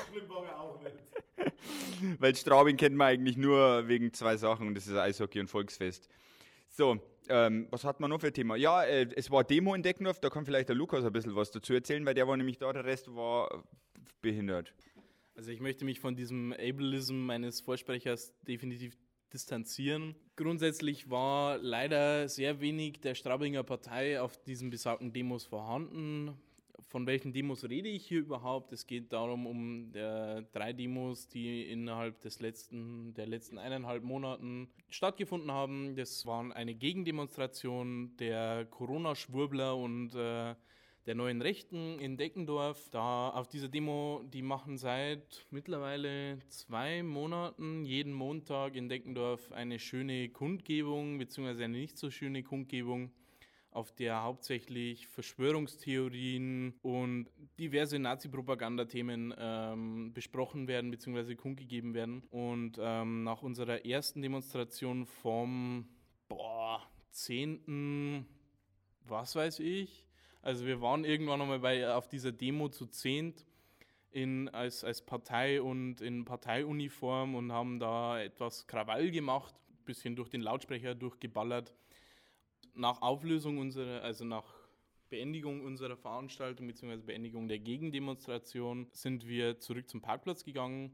weil 2.19 2.35
Straubing 2.35 2.77
kennt 2.77 2.97
man 2.97 3.09
eigentlich 3.09 3.37
nur 3.37 3.89
wegen 3.89 4.13
zwei 4.13 4.37
Sachen, 4.37 4.69
und 4.69 4.75
das 4.75 4.87
ist 4.87 4.95
Eishockey 4.95 5.41
und 5.41 5.49
Volksfest. 5.49 6.09
So, 6.69 7.01
ähm, 7.29 7.67
was 7.71 7.85
hat 7.85 8.01
man 8.01 8.11
noch 8.11 8.21
für 8.21 8.33
Thema? 8.33 8.57
Ja, 8.57 8.85
äh, 8.85 9.09
es 9.17 9.31
war 9.31 9.45
Demo 9.45 9.75
in 9.75 9.83
Deckendorf, 9.83 10.21
da 10.21 10.31
kann 10.31 10.45
vielleicht 10.45 10.69
der 10.69 10.77
Lukas 10.77 11.05
ein 11.05 11.13
bisschen 11.13 11.37
was 11.37 11.51
dazu 11.51 11.75
erzählen, 11.75 12.05
weil 12.07 12.15
der 12.15 12.27
war 12.27 12.37
nämlich 12.37 12.59
da, 12.59 12.73
der 12.73 12.85
Rest 12.85 13.15
war 13.15 13.65
behindert. 14.23 14.73
Also 15.35 15.51
ich 15.53 15.61
möchte 15.61 15.85
mich 15.85 16.01
von 16.01 16.17
diesem 16.17 16.53
Ableism 16.53 17.15
meines 17.15 17.61
Vorsprechers 17.61 18.35
definitiv 18.43 18.97
distanzieren. 19.33 20.15
Grundsätzlich 20.37 21.09
war 21.09 21.59
leider 21.59 22.29
sehr 22.29 22.61
wenig 22.61 23.01
der 23.01 23.15
Straubinger 23.15 23.63
Partei 23.63 24.21
auf 24.21 24.37
diesen 24.43 24.71
besagten 24.71 25.13
Demos 25.13 25.47
vorhanden. 25.47 26.37
Von 26.87 27.07
welchen 27.07 27.33
Demos 27.33 27.69
rede 27.69 27.89
ich 27.89 28.07
hier 28.07 28.21
überhaupt? 28.21 28.73
Es 28.73 28.87
geht 28.87 29.13
darum, 29.13 29.47
um 29.47 29.95
äh, 29.95 30.43
drei 30.53 30.73
Demos, 30.73 31.29
die 31.29 31.63
innerhalb 31.71 32.21
des 32.21 32.41
letzten, 32.41 33.15
der 33.15 33.27
letzten 33.27 33.59
eineinhalb 33.59 34.03
Monaten 34.03 34.69
stattgefunden 34.89 35.51
haben. 35.51 35.97
Das 35.97 36.27
waren 36.27 36.53
eine 36.53 36.75
Gegendemonstration 36.75 38.17
der 38.17 38.67
Corona-Schwurbler 38.67 39.77
und 39.77 40.15
äh, 40.15 40.55
der 41.07 41.15
neuen 41.15 41.43
Rechten 41.43 41.99
in 41.99 42.17
Deckendorf. 42.17 42.89
Da 42.91 43.31
auf 43.31 43.49
dieser 43.49 43.69
Demo, 43.69 44.23
die 44.33 44.43
machen 44.43 44.77
seit 44.77 45.47
mittlerweile 45.51 46.39
zwei 46.49 47.03
Monaten 47.03 47.85
jeden 47.85 48.13
Montag 48.13 48.77
in 48.77 48.89
Deckendorf 48.89 49.51
eine 49.53 49.79
schöne 49.79 50.29
Kundgebung, 50.29 51.19
beziehungsweise 51.19 51.65
eine 51.65 51.79
nicht 51.79 51.99
so 51.99 52.11
schöne 52.11 52.43
Kundgebung 52.43 53.13
auf 53.73 53.93
der 53.93 54.23
hauptsächlich 54.23 55.07
Verschwörungstheorien 55.07 56.75
und 56.83 57.29
diverse 57.59 57.99
Nazi-Propaganda-Themen 57.99 59.35
ähm, 59.39 60.13
besprochen 60.13 60.67
werden 60.67 60.91
bzw. 60.91 61.37
kundgegeben 61.37 61.95
werden. 61.95 62.25
Und 62.31 62.79
ähm, 62.81 63.23
nach 63.23 63.43
unserer 63.43 63.85
ersten 63.85 64.23
Demonstration 64.23 65.07
vom 65.07 65.89
boah, 66.29 66.83
10. 67.13 68.27
was 69.07 69.37
weiß 69.37 69.61
ich. 69.61 70.05
Also 70.43 70.67
wir 70.67 70.81
waren 70.81 71.05
irgendwann 71.05 71.39
nochmal 71.39 71.61
bei, 71.61 71.93
auf 71.93 72.09
dieser 72.09 72.33
Demo 72.33 72.71
zu 72.71 72.87
zehnt 72.87 73.47
in, 74.11 74.49
als, 74.49 74.83
als 74.83 75.03
Partei 75.03 75.63
und 75.63 76.01
in 76.01 76.25
Parteiuniform 76.25 77.35
und 77.35 77.53
haben 77.53 77.79
da 77.79 78.21
etwas 78.21 78.67
Krawall 78.67 79.11
gemacht, 79.11 79.55
bisschen 79.85 80.17
durch 80.17 80.29
den 80.29 80.41
Lautsprecher 80.41 80.95
durchgeballert 80.95 81.75
nach 82.75 83.03
Auflösung 83.03 83.59
unserer, 83.59 84.03
also 84.03 84.25
nach 84.25 84.45
Beendigung 85.09 85.63
unserer 85.65 85.97
Veranstaltung 85.97 86.67
bzw. 86.67 86.99
Beendigung 86.99 87.49
der 87.49 87.59
Gegendemonstration 87.59 88.89
sind 88.93 89.27
wir 89.27 89.59
zurück 89.59 89.89
zum 89.89 90.01
Parkplatz 90.01 90.45
gegangen, 90.45 90.93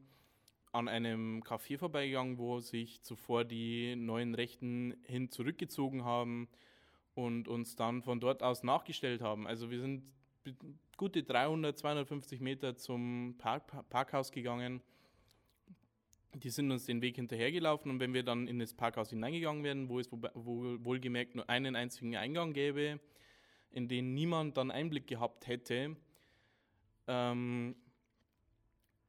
an 0.73 0.88
einem 0.88 1.42
Café 1.42 1.78
vorbeigegangen, 1.78 2.38
wo 2.38 2.61
sich 2.61 3.02
zuvor 3.02 3.45
die 3.45 3.97
neuen 3.97 4.35
Rechten 4.35 4.95
hin 5.04 5.30
zurückgezogen 5.30 6.04
haben 6.04 6.49
und 7.14 7.49
uns 7.49 7.76
dann 7.76 8.02
von 8.02 8.21
dort 8.21 8.42
aus 8.42 8.62
nachgestellt 8.62 9.23
haben. 9.23 9.47
Also 9.47 9.71
wir 9.71 9.80
sind 9.80 10.02
gute 10.97 11.23
300, 11.23 11.78
250 11.78 12.40
Meter 12.40 12.76
zum 12.76 13.37
Park, 13.38 13.88
Parkhaus 13.88 14.33
gegangen 14.33 14.83
die 16.35 16.50
sind 16.50 16.71
uns 16.71 16.85
den 16.85 17.02
Weg 17.02 17.16
hinterhergelaufen 17.16 17.90
und 17.90 18.00
wenn 18.00 18.14
wir 18.14 18.23
dann 18.23 18.47
in 18.49 18.59
das 18.59 18.75
Parkhaus 18.75 19.11
hineingegangen 19.11 19.64
wären, 19.64 19.88
wo 19.88 19.99
es 19.99 20.11
wo, 20.12 20.21
wo, 20.35 20.85
wohlgemerkt 20.85 21.35
nur 21.35 21.49
einen 21.49 21.76
einzigen 21.76 22.16
Eingang 22.16 22.52
gäbe, 22.52 23.00
in 23.71 23.88
den 23.88 24.14
niemand 24.14 24.56
dann 24.56 24.71
Einblick 24.71 25.06
gehabt 25.06 25.47
hätte, 25.47 25.97
ähm, 27.06 27.76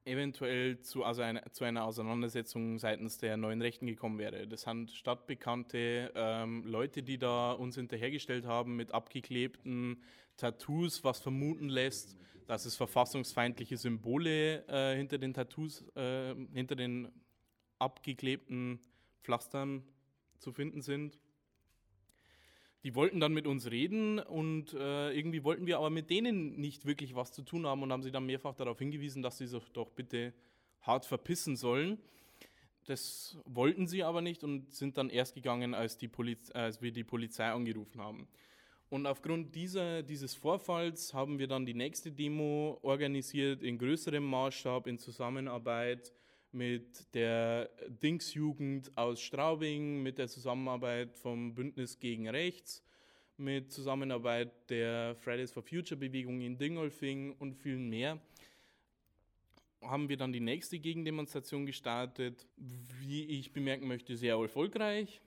eventuell 0.07 0.79
zu, 0.79 1.03
also 1.03 1.21
eine, 1.21 1.43
zu 1.51 1.65
einer 1.65 1.83
Auseinandersetzung 1.83 2.79
seitens 2.79 3.17
der 3.17 3.35
neuen 3.35 3.61
Rechten 3.61 3.87
gekommen 3.87 4.17
wäre. 4.17 4.47
Das 4.47 4.61
sind 4.61 4.91
stadtbekannte 4.91 6.11
ähm, 6.15 6.63
Leute, 6.65 7.03
die 7.03 7.17
da 7.17 7.51
uns 7.51 7.75
hinterhergestellt 7.75 8.45
haben 8.45 8.77
mit 8.77 8.93
abgeklebten 8.93 10.01
Tattoos, 10.37 11.03
was 11.03 11.19
vermuten 11.19 11.69
lässt, 11.69 12.15
dass 12.45 12.65
es 12.65 12.75
verfassungsfeindliche 12.75 13.77
Symbole 13.77 14.65
äh, 14.67 14.95
hinter 14.95 15.17
den 15.17 15.33
Tattoos, 15.33 15.83
äh, 15.95 16.33
hinter 16.53 16.75
den 16.75 17.11
abgeklebten 17.79 18.79
Pflastern 19.21 19.83
zu 20.39 20.51
finden 20.51 20.81
sind. 20.81 21.19
Die 22.83 22.95
wollten 22.95 23.19
dann 23.19 23.33
mit 23.33 23.47
uns 23.47 23.69
reden 23.69 24.19
und 24.19 24.73
äh, 24.73 25.11
irgendwie 25.11 25.43
wollten 25.43 25.65
wir 25.65 25.77
aber 25.77 25.89
mit 25.89 26.09
denen 26.09 26.55
nicht 26.55 26.85
wirklich 26.85 27.15
was 27.15 27.33
zu 27.33 27.41
tun 27.41 27.65
haben 27.65 27.83
und 27.83 27.91
haben 27.91 28.03
sie 28.03 28.11
dann 28.11 28.25
mehrfach 28.25 28.55
darauf 28.55 28.79
hingewiesen, 28.79 29.21
dass 29.21 29.37
sie 29.37 29.47
sich 29.47 29.67
doch 29.73 29.89
bitte 29.89 30.33
hart 30.81 31.05
verpissen 31.05 31.57
sollen. 31.57 31.97
Das 32.85 33.37
wollten 33.43 33.87
sie 33.87 34.03
aber 34.03 34.21
nicht 34.21 34.43
und 34.45 34.73
sind 34.73 34.97
dann 34.97 35.09
erst 35.09 35.35
gegangen, 35.35 35.73
als, 35.73 35.97
als 36.53 36.81
wir 36.81 36.91
die 36.93 37.03
Polizei 37.03 37.51
angerufen 37.51 37.99
haben. 37.99 38.27
Und 38.89 39.05
aufgrund 39.05 39.53
dieser, 39.53 40.01
dieses 40.01 40.33
Vorfalls 40.33 41.13
haben 41.13 41.39
wir 41.39 41.47
dann 41.47 41.65
die 41.65 41.73
nächste 41.73 42.11
Demo 42.11 42.79
organisiert 42.81 43.61
in 43.61 43.77
größerem 43.77 44.23
Maßstab 44.23 44.87
in 44.87 44.97
Zusammenarbeit 44.97 46.13
mit 46.53 47.13
der 47.13 47.69
Dingsjugend 47.89 48.97
aus 48.97 49.19
Straubing, 49.19 50.01
mit 50.01 50.17
der 50.17 50.29
Zusammenarbeit 50.29 51.17
vom 51.17 51.53
Bündnis 51.53 51.99
gegen 51.99 52.29
Rechts, 52.29 52.81
mit 53.35 53.71
Zusammenarbeit 53.71 54.69
der 54.69 55.15
Fridays 55.15 55.51
for 55.51 55.63
Future 55.63 55.99
Bewegung 55.99 56.39
in 56.39 56.57
Dingolfing 56.57 57.35
und 57.39 57.55
vielen 57.55 57.89
mehr 57.89 58.19
haben 59.81 60.09
wir 60.09 60.17
dann 60.17 60.33
die 60.33 60.39
nächste 60.39 60.79
Gegendemonstration 60.79 61.65
gestartet, 61.65 62.47
wie 62.55 63.25
ich 63.25 63.51
bemerken 63.51 63.87
möchte, 63.87 64.15
sehr 64.17 64.35
erfolgreich. 64.35 65.21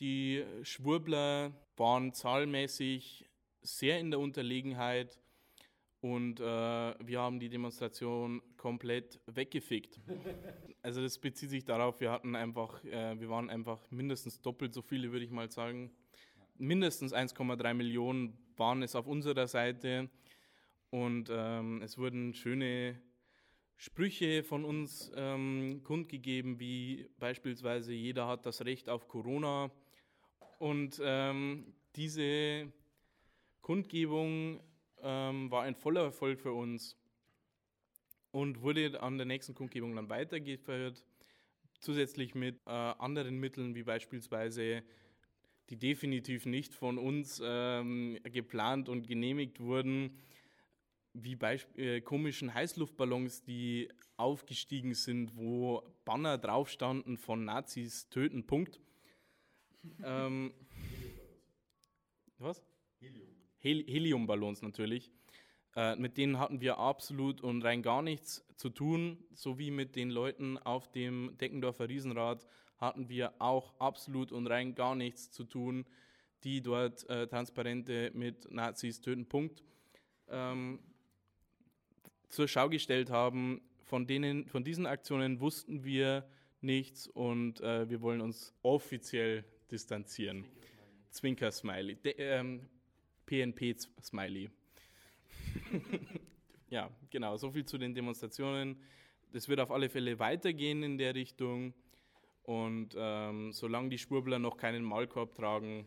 Die 0.00 0.44
Schwurbler 0.62 1.52
waren 1.76 2.12
zahlmäßig 2.12 3.26
sehr 3.62 3.98
in 3.98 4.10
der 4.10 4.20
Unterlegenheit 4.20 5.18
und 6.00 6.40
äh, 6.40 6.44
wir 6.44 7.20
haben 7.20 7.40
die 7.40 7.48
Demonstration 7.48 8.42
komplett 8.56 9.20
weggefickt. 9.26 10.00
Also 10.82 11.02
das 11.02 11.18
bezieht 11.18 11.50
sich 11.50 11.64
darauf, 11.64 12.00
wir 12.00 12.12
hatten 12.12 12.36
einfach, 12.36 12.84
äh, 12.84 13.18
wir 13.18 13.28
waren 13.28 13.50
einfach 13.50 13.90
mindestens 13.90 14.40
doppelt 14.40 14.72
so 14.72 14.82
viele, 14.82 15.10
würde 15.10 15.24
ich 15.24 15.32
mal 15.32 15.50
sagen. 15.50 15.90
Mindestens 16.58 17.12
1,3 17.12 17.74
Millionen 17.74 18.38
waren 18.56 18.84
es 18.84 18.94
auf 18.94 19.08
unserer 19.08 19.48
Seite 19.48 20.08
und 20.90 21.28
ähm, 21.28 21.82
es 21.82 21.98
wurden 21.98 22.34
schöne 22.34 23.00
Sprüche 23.76 24.44
von 24.44 24.64
uns 24.64 25.10
ähm, 25.16 25.80
kundgegeben, 25.82 26.60
wie 26.60 27.10
beispielsweise 27.18 27.92
jeder 27.92 28.28
hat 28.28 28.46
das 28.46 28.64
Recht 28.64 28.88
auf 28.88 29.08
Corona 29.08 29.72
und 30.58 31.00
ähm, 31.02 31.74
diese 31.96 32.72
Kundgebung 33.62 34.60
ähm, 35.02 35.50
war 35.50 35.62
ein 35.62 35.74
voller 35.74 36.04
Erfolg 36.04 36.40
für 36.40 36.52
uns 36.52 36.96
und 38.30 38.62
wurde 38.62 39.00
an 39.02 39.16
der 39.16 39.26
nächsten 39.26 39.54
Kundgebung 39.54 39.96
dann 39.96 40.08
weitergeführt, 40.08 41.04
zusätzlich 41.80 42.34
mit 42.34 42.60
äh, 42.66 42.70
anderen 42.70 43.38
Mitteln, 43.38 43.74
wie 43.74 43.82
beispielsweise 43.82 44.82
die 45.70 45.76
definitiv 45.76 46.46
nicht 46.46 46.74
von 46.74 46.98
uns 46.98 47.42
ähm, 47.44 48.18
geplant 48.24 48.88
und 48.88 49.08
genehmigt 49.08 49.60
wurden, 49.60 50.18
wie 51.12 51.36
äh, 51.76 52.00
komischen 52.00 52.54
Heißluftballons, 52.54 53.42
die 53.42 53.88
aufgestiegen 54.16 54.94
sind, 54.94 55.36
wo 55.36 55.82
Banner 56.04 56.38
drauf 56.38 56.68
standen 56.68 57.16
von 57.16 57.44
Nazis 57.44 58.08
töten, 58.08 58.46
Punkt. 58.46 58.80
Ähm, 60.04 60.52
was? 62.38 62.62
Helium. 63.00 63.28
Hel 63.58 63.84
Heliumballons 63.86 64.62
natürlich. 64.62 65.10
Äh, 65.74 65.96
mit 65.96 66.16
denen 66.16 66.38
hatten 66.38 66.60
wir 66.60 66.78
absolut 66.78 67.40
und 67.40 67.62
rein 67.62 67.82
gar 67.82 68.02
nichts 68.02 68.44
zu 68.56 68.70
tun, 68.70 69.18
sowie 69.32 69.70
mit 69.70 69.94
den 69.96 70.10
Leuten 70.10 70.56
auf 70.58 70.90
dem 70.90 71.36
Deckendorfer 71.38 71.88
Riesenrad 71.88 72.46
hatten 72.78 73.08
wir 73.08 73.34
auch 73.38 73.74
absolut 73.78 74.32
und 74.32 74.46
rein 74.46 74.74
gar 74.74 74.94
nichts 74.94 75.30
zu 75.30 75.44
tun, 75.44 75.86
die 76.44 76.62
dort 76.62 77.08
äh, 77.08 77.26
Transparente 77.26 78.10
mit 78.14 78.50
Nazis 78.50 79.00
töten, 79.00 79.26
Punkt, 79.26 79.62
ähm, 80.28 80.80
zur 82.28 82.48
Schau 82.48 82.68
gestellt 82.68 83.10
haben. 83.10 83.60
Von, 83.84 84.06
denen, 84.06 84.46
von 84.48 84.64
diesen 84.64 84.86
Aktionen 84.86 85.40
wussten 85.40 85.84
wir 85.84 86.28
nichts 86.60 87.06
und 87.06 87.60
äh, 87.60 87.88
wir 87.88 88.00
wollen 88.00 88.20
uns 88.20 88.54
offiziell 88.62 89.44
distanzieren. 89.70 90.44
Zwinker-Smiley. 91.10 91.98
Ähm, 92.04 92.68
PNP-Smiley. 93.26 94.50
ja, 96.70 96.90
genau, 97.10 97.36
so 97.36 97.50
viel 97.50 97.64
zu 97.64 97.78
den 97.78 97.94
Demonstrationen. 97.94 98.76
Das 99.32 99.48
wird 99.48 99.60
auf 99.60 99.70
alle 99.70 99.88
Fälle 99.88 100.18
weitergehen 100.18 100.82
in 100.82 100.98
der 100.98 101.14
Richtung. 101.14 101.74
Und 102.44 102.94
ähm, 102.96 103.52
solange 103.52 103.88
die 103.88 103.98
Spurbler 103.98 104.38
noch 104.38 104.56
keinen 104.56 104.84
Maulkorb 104.84 105.34
tragen, 105.34 105.86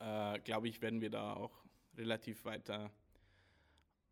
äh, 0.00 0.38
glaube 0.40 0.68
ich, 0.68 0.80
werden 0.80 1.00
wir 1.00 1.10
da 1.10 1.34
auch 1.34 1.52
relativ 1.96 2.44
weiter 2.44 2.90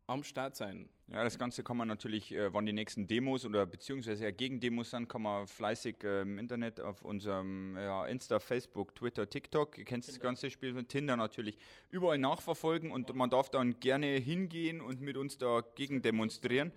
am 0.06 0.22
Start 0.22 0.56
sein. 0.56 0.88
Ja, 1.08 1.22
das 1.22 1.38
Ganze 1.38 1.62
kann 1.62 1.76
man 1.76 1.88
natürlich, 1.88 2.32
äh, 2.32 2.52
wann 2.52 2.66
die 2.66 2.72
nächsten 2.72 3.06
Demos 3.06 3.44
oder 3.44 3.66
beziehungsweise 3.66 4.24
ja 4.24 4.30
Gegendemos 4.30 4.90
sind, 4.90 5.08
kann 5.08 5.22
man 5.22 5.46
fleißig 5.46 6.02
äh, 6.02 6.22
im 6.22 6.38
Internet 6.38 6.80
auf 6.80 7.02
unserem 7.02 7.76
ja, 7.76 8.06
Insta, 8.06 8.40
Facebook, 8.40 8.94
Twitter, 8.94 9.28
TikTok, 9.28 9.76
ihr 9.78 9.84
kennt 9.84 10.08
das 10.08 10.20
ganze 10.20 10.50
Spiel 10.50 10.74
von 10.74 10.88
Tinder 10.88 11.16
natürlich, 11.16 11.58
überall 11.90 12.18
nachverfolgen 12.18 12.90
und 12.90 13.14
man 13.14 13.30
darf 13.30 13.50
dann 13.50 13.78
gerne 13.80 14.16
hingehen 14.16 14.80
und 14.80 15.00
mit 15.00 15.16
uns 15.16 15.38
dagegen 15.38 16.02
demonstrieren. 16.02 16.72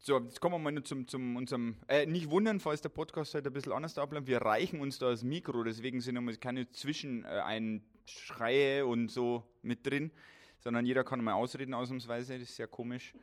So, 0.00 0.18
jetzt 0.18 0.40
kommen 0.40 0.62
wir 0.62 0.70
mal 0.70 0.82
zum, 0.84 1.08
zum 1.08 1.34
unserem, 1.36 1.76
äh, 1.88 2.06
nicht 2.06 2.30
wundern, 2.30 2.60
falls 2.60 2.80
der 2.80 2.88
Podcast 2.88 3.34
heute 3.34 3.50
ein 3.50 3.52
bisschen 3.52 3.72
anders 3.72 3.98
abläuft, 3.98 4.28
wir 4.28 4.42
reichen 4.42 4.80
uns 4.80 4.98
da 4.98 5.10
das 5.10 5.24
Mikro, 5.24 5.64
deswegen 5.64 6.00
sind 6.00 6.16
immer 6.16 6.32
keine 6.34 6.70
Zwischeneinschreie 6.70 8.86
und 8.86 9.10
so 9.10 9.42
mit 9.62 9.84
drin 9.86 10.12
sondern 10.68 10.84
jeder 10.84 11.02
kann 11.02 11.24
mal 11.24 11.32
ausreden 11.32 11.72
ausnahmsweise, 11.72 12.38
das 12.38 12.50
ist 12.50 12.56
sehr 12.56 12.66
komisch. 12.66 13.14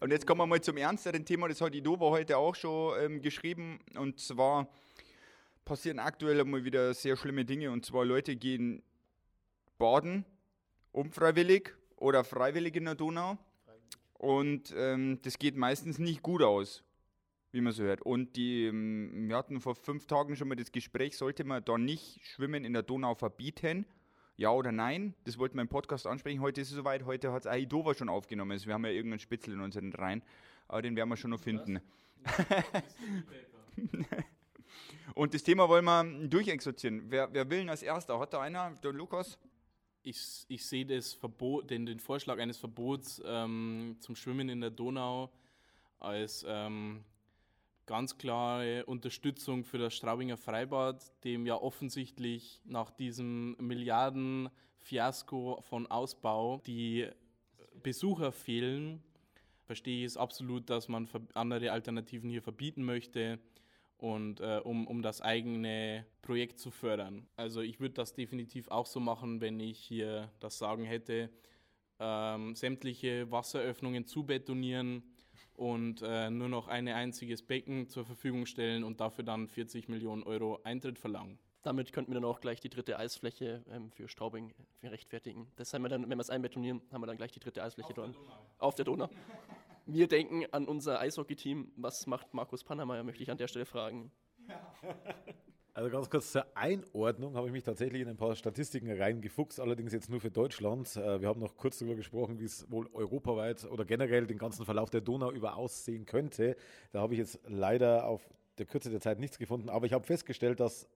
und 0.00 0.10
jetzt 0.10 0.26
kommen 0.26 0.42
wir 0.42 0.46
mal 0.46 0.60
zum 0.60 0.76
ernsteren 0.76 1.24
Thema, 1.24 1.48
das 1.48 1.62
hat 1.62 1.74
Idova 1.74 2.10
heute 2.10 2.36
auch 2.36 2.54
schon 2.54 2.94
ähm, 3.00 3.22
geschrieben, 3.22 3.78
und 3.94 4.20
zwar 4.20 4.68
passieren 5.64 5.98
aktuell 5.98 6.44
mal 6.44 6.62
wieder 6.62 6.92
sehr 6.92 7.16
schlimme 7.16 7.46
Dinge, 7.46 7.70
und 7.70 7.86
zwar 7.86 8.04
Leute 8.04 8.36
gehen 8.36 8.82
baden 9.78 10.26
unfreiwillig 10.92 11.70
oder 11.96 12.22
freiwillig 12.22 12.76
in 12.76 12.84
der 12.84 12.94
Donau. 12.94 13.38
Und 14.12 14.74
ähm, 14.76 15.20
das 15.22 15.38
geht 15.38 15.56
meistens 15.56 15.98
nicht 15.98 16.22
gut 16.22 16.42
aus, 16.42 16.84
wie 17.52 17.62
man 17.62 17.72
so 17.72 17.82
hört. 17.82 18.02
Und 18.02 18.36
die, 18.36 18.66
ähm, 18.66 19.26
wir 19.26 19.36
hatten 19.36 19.62
vor 19.62 19.74
fünf 19.74 20.04
Tagen 20.04 20.36
schon 20.36 20.48
mal 20.48 20.56
das 20.56 20.70
Gespräch, 20.70 21.16
sollte 21.16 21.44
man 21.44 21.64
da 21.64 21.78
nicht 21.78 22.20
Schwimmen 22.26 22.66
in 22.66 22.74
der 22.74 22.82
Donau 22.82 23.14
verbieten? 23.14 23.86
Ja 24.36 24.50
oder 24.50 24.70
nein? 24.70 25.14
Das 25.24 25.38
wollten 25.38 25.56
wir 25.56 25.62
im 25.62 25.68
Podcast 25.68 26.06
ansprechen. 26.06 26.40
Heute 26.40 26.60
ist 26.60 26.68
es 26.68 26.76
soweit. 26.76 27.06
Heute 27.06 27.32
hat 27.32 27.42
es 27.42 27.46
Aidova 27.46 27.94
schon 27.94 28.10
aufgenommen. 28.10 28.52
Also 28.52 28.66
wir 28.66 28.74
haben 28.74 28.84
ja 28.84 28.90
irgendeinen 28.90 29.20
Spitzel 29.20 29.54
in 29.54 29.60
unseren 29.60 29.92
Reihen. 29.94 30.22
Aber 30.68 30.82
den 30.82 30.94
werden 30.94 31.08
wir 31.08 31.16
schon 31.16 31.30
noch 31.30 31.40
finden. 31.40 31.80
Und 35.14 35.32
das 35.32 35.42
Thema 35.42 35.68
wollen 35.68 35.86
wir 35.86 36.28
durchexerzieren. 36.28 37.10
Wer, 37.10 37.32
wer 37.32 37.48
will 37.48 37.60
denn 37.60 37.70
als 37.70 37.82
erster? 37.82 38.18
Hat 38.18 38.34
da 38.34 38.42
einer? 38.42 38.74
Der 38.82 38.92
Lukas? 38.92 39.38
Ich, 40.02 40.44
ich 40.48 40.66
sehe 40.66 40.84
das 40.84 41.14
Verbot, 41.14 41.70
den, 41.70 41.86
den 41.86 41.98
Vorschlag 41.98 42.38
eines 42.38 42.58
Verbots 42.58 43.22
ähm, 43.24 43.96
zum 44.00 44.14
Schwimmen 44.14 44.50
in 44.50 44.60
der 44.60 44.70
Donau 44.70 45.32
als 45.98 46.44
ähm, 46.46 47.04
ganz 47.86 48.18
klare 48.18 48.84
Unterstützung 48.86 49.64
für 49.64 49.78
das 49.78 49.94
Straubinger 49.94 50.36
Freibad, 50.36 51.04
dem 51.24 51.46
ja 51.46 51.54
offensichtlich 51.54 52.60
nach 52.64 52.90
diesem 52.90 53.56
Milliarden-Fiasko 53.58 55.60
von 55.62 55.86
Ausbau 55.86 56.60
die 56.66 57.08
Besucher 57.82 58.32
fehlen. 58.32 59.02
Verstehe 59.64 60.00
ich 60.00 60.06
es 60.06 60.16
absolut, 60.16 60.68
dass 60.68 60.88
man 60.88 61.08
andere 61.34 61.72
Alternativen 61.72 62.28
hier 62.28 62.42
verbieten 62.42 62.84
möchte 62.84 63.38
und 63.98 64.40
äh, 64.40 64.60
um, 64.62 64.86
um 64.86 65.02
das 65.02 65.20
eigene 65.20 66.04
Projekt 66.22 66.58
zu 66.58 66.70
fördern. 66.70 67.26
Also 67.36 67.60
ich 67.60 67.80
würde 67.80 67.94
das 67.94 68.14
definitiv 68.14 68.68
auch 68.68 68.86
so 68.86 69.00
machen, 69.00 69.40
wenn 69.40 69.58
ich 69.60 69.78
hier 69.78 70.30
das 70.40 70.58
Sagen 70.58 70.84
hätte, 70.84 71.30
ähm, 71.98 72.54
sämtliche 72.54 73.30
Wasseröffnungen 73.30 74.06
zu 74.06 74.24
betonieren 74.24 75.02
und 75.56 76.02
äh, 76.02 76.30
nur 76.30 76.48
noch 76.48 76.68
ein 76.68 76.86
einziges 76.88 77.42
Becken 77.42 77.88
zur 77.88 78.04
Verfügung 78.04 78.46
stellen 78.46 78.84
und 78.84 79.00
dafür 79.00 79.24
dann 79.24 79.48
40 79.48 79.88
Millionen 79.88 80.22
Euro 80.22 80.60
Eintritt 80.64 80.98
verlangen. 80.98 81.38
Damit 81.62 81.92
könnten 81.92 82.12
wir 82.12 82.20
dann 82.20 82.30
auch 82.30 82.40
gleich 82.40 82.60
die 82.60 82.68
dritte 82.68 82.98
Eisfläche 82.98 83.64
ähm, 83.70 83.90
für 83.90 84.08
Straubing 84.08 84.54
äh, 84.82 84.88
rechtfertigen. 84.88 85.48
Das 85.56 85.74
haben 85.74 85.82
wir 85.82 85.88
dann, 85.88 86.02
wenn 86.02 86.16
wir 86.16 86.20
es 86.20 86.30
einbetonieren, 86.30 86.80
haben 86.92 87.02
wir 87.02 87.06
dann 87.06 87.16
gleich 87.16 87.32
die 87.32 87.40
dritte 87.40 87.62
Eisfläche 87.62 87.92
dort. 87.92 88.14
Auf 88.58 88.76
der 88.76 88.84
Donau. 88.84 89.08
Wir 89.84 90.06
denken 90.06 90.46
an 90.52 90.66
unser 90.66 91.00
Eishockey-Team. 91.00 91.72
Was 91.76 92.06
macht 92.06 92.34
Markus 92.34 92.62
Pannermeier, 92.62 93.02
möchte 93.02 93.22
ich 93.22 93.30
an 93.30 93.38
der 93.38 93.48
Stelle 93.48 93.66
fragen. 93.66 94.12
Also 95.76 95.90
ganz 95.90 96.08
kurz 96.08 96.32
zur 96.32 96.46
Einordnung 96.56 97.36
habe 97.36 97.48
ich 97.48 97.52
mich 97.52 97.62
tatsächlich 97.62 98.00
in 98.00 98.08
ein 98.08 98.16
paar 98.16 98.34
Statistiken 98.34 98.90
reingefuchst, 98.90 99.60
allerdings 99.60 99.92
jetzt 99.92 100.08
nur 100.08 100.20
für 100.20 100.30
Deutschland. 100.30 100.96
Äh, 100.96 101.20
Wir 101.20 101.28
haben 101.28 101.38
noch 101.38 101.54
kurz 101.58 101.78
darüber 101.78 101.96
gesprochen, 101.96 102.40
wie 102.40 102.46
es 102.46 102.70
wohl 102.70 102.88
europaweit 102.94 103.62
oder 103.66 103.84
generell 103.84 104.26
den 104.26 104.38
ganzen 104.38 104.64
Verlauf 104.64 104.88
der 104.88 105.02
Donau 105.02 105.30
über 105.32 105.56
aussehen 105.56 106.06
könnte. 106.06 106.56
Da 106.92 107.00
habe 107.00 107.12
ich 107.12 107.18
jetzt 107.18 107.40
leider 107.46 108.06
auf 108.06 108.26
der 108.56 108.64
Kürze 108.64 108.88
der 108.88 109.02
Zeit 109.02 109.18
nichts 109.18 109.36
gefunden, 109.36 109.68
aber 109.68 109.84
ich 109.84 109.92
habe 109.92 110.06
festgestellt, 110.06 110.60
dass 110.60 110.88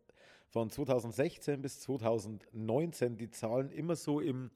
von 0.49 0.71
2016 0.71 1.61
bis 1.61 1.81
2019 1.81 3.19
die 3.19 3.29
Zahlen 3.29 3.71
immer 3.73 3.97
so 3.97 4.19
im 4.19 4.51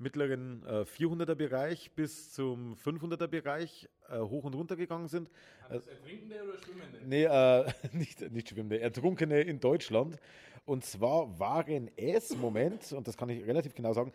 mittleren 0.00 0.64
äh, 0.64 0.82
400er 0.82 1.34
Bereich 1.34 1.90
bis 1.92 2.32
zum 2.32 2.74
500er 2.74 3.26
Bereich 3.26 3.88
äh, 4.08 4.18
hoch 4.18 4.44
und 4.44 4.54
runter 4.54 4.76
gegangen 4.76 5.08
sind. 5.08 5.30
Ertrinkende 5.68 6.36
oder 6.42 6.58
Schwimmende? 6.58 6.98
Nee, 7.06 7.24
äh, 7.24 7.72
nicht, 7.92 8.30
nicht 8.32 8.48
Schwimmende, 8.48 8.80
Ertrunkene 8.80 9.42
in 9.42 9.60
Deutschland. 9.60 10.16
Und 10.64 10.84
zwar 10.84 11.38
waren 11.38 11.90
es, 11.96 12.36
Moment, 12.36 12.92
und 12.92 13.08
das 13.08 13.16
kann 13.16 13.28
ich 13.28 13.46
relativ 13.46 13.74
genau 13.74 13.92
sagen, 13.92 14.12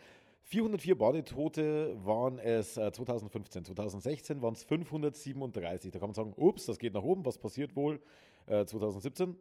404 0.48 0.96
Badetote 0.96 1.96
waren 2.04 2.38
es 2.38 2.76
äh, 2.76 2.92
2015. 2.92 3.64
2016 3.64 4.42
waren 4.42 4.54
es 4.54 4.62
537. 4.62 5.90
Da 5.90 5.98
kann 5.98 6.10
man 6.10 6.14
sagen, 6.14 6.34
ups, 6.36 6.66
das 6.66 6.78
geht 6.78 6.94
nach 6.94 7.02
oben, 7.02 7.24
was 7.24 7.36
passiert 7.36 7.74
wohl 7.74 8.00
äh, 8.46 8.64
2017? 8.64 9.36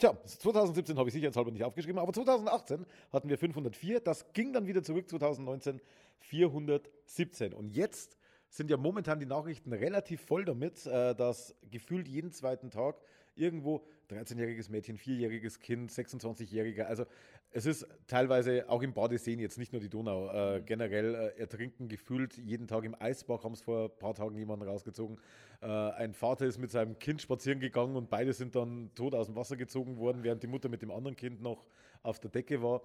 Tja, 0.00 0.16
2017 0.24 0.96
habe 0.96 1.10
ich 1.10 1.12
sicherheitshalber 1.12 1.50
nicht 1.50 1.62
aufgeschrieben, 1.62 1.98
aber 1.98 2.10
2018 2.10 2.86
hatten 3.12 3.28
wir 3.28 3.36
504. 3.36 4.00
Das 4.00 4.32
ging 4.32 4.50
dann 4.50 4.66
wieder 4.66 4.82
zurück 4.82 5.06
2019 5.06 5.78
417. 6.20 7.52
Und 7.52 7.76
jetzt 7.76 8.16
sind 8.50 8.70
ja 8.70 8.76
momentan 8.76 9.18
die 9.20 9.26
Nachrichten 9.26 9.72
relativ 9.72 10.20
voll 10.20 10.44
damit, 10.44 10.86
äh, 10.86 11.14
dass 11.14 11.54
gefühlt 11.70 12.06
jeden 12.06 12.32
zweiten 12.32 12.70
Tag 12.70 13.00
irgendwo 13.36 13.86
13-jähriges 14.10 14.70
Mädchen, 14.70 14.98
4-jähriges 14.98 15.60
Kind, 15.60 15.90
26-jähriger, 15.90 16.82
also 16.82 17.06
es 17.52 17.66
ist 17.66 17.86
teilweise 18.06 18.68
auch 18.68 18.82
im 18.82 18.92
Badeseen, 18.92 19.40
jetzt 19.40 19.58
nicht 19.58 19.72
nur 19.72 19.80
die 19.80 19.88
Donau, 19.88 20.28
äh, 20.30 20.62
generell 20.62 21.14
äh, 21.14 21.40
ertrinken 21.40 21.88
gefühlt 21.88 22.36
jeden 22.36 22.68
Tag 22.68 22.84
im 22.84 22.94
Eisbach, 23.00 23.42
haben 23.44 23.54
es 23.54 23.60
vor 23.60 23.84
ein 23.84 23.98
paar 23.98 24.14
Tagen 24.14 24.36
jemanden 24.36 24.68
rausgezogen. 24.68 25.18
Äh, 25.60 25.66
ein 25.66 26.12
Vater 26.12 26.46
ist 26.46 26.58
mit 26.58 26.70
seinem 26.70 26.98
Kind 26.98 27.22
spazieren 27.22 27.58
gegangen 27.58 27.96
und 27.96 28.08
beide 28.08 28.32
sind 28.32 28.54
dann 28.54 28.90
tot 28.94 29.14
aus 29.14 29.26
dem 29.26 29.36
Wasser 29.36 29.56
gezogen 29.56 29.96
worden, 29.98 30.22
während 30.22 30.42
die 30.42 30.46
Mutter 30.46 30.68
mit 30.68 30.82
dem 30.82 30.90
anderen 30.90 31.16
Kind 31.16 31.42
noch 31.42 31.66
auf 32.02 32.20
der 32.20 32.30
Decke 32.30 32.62
war. 32.62 32.82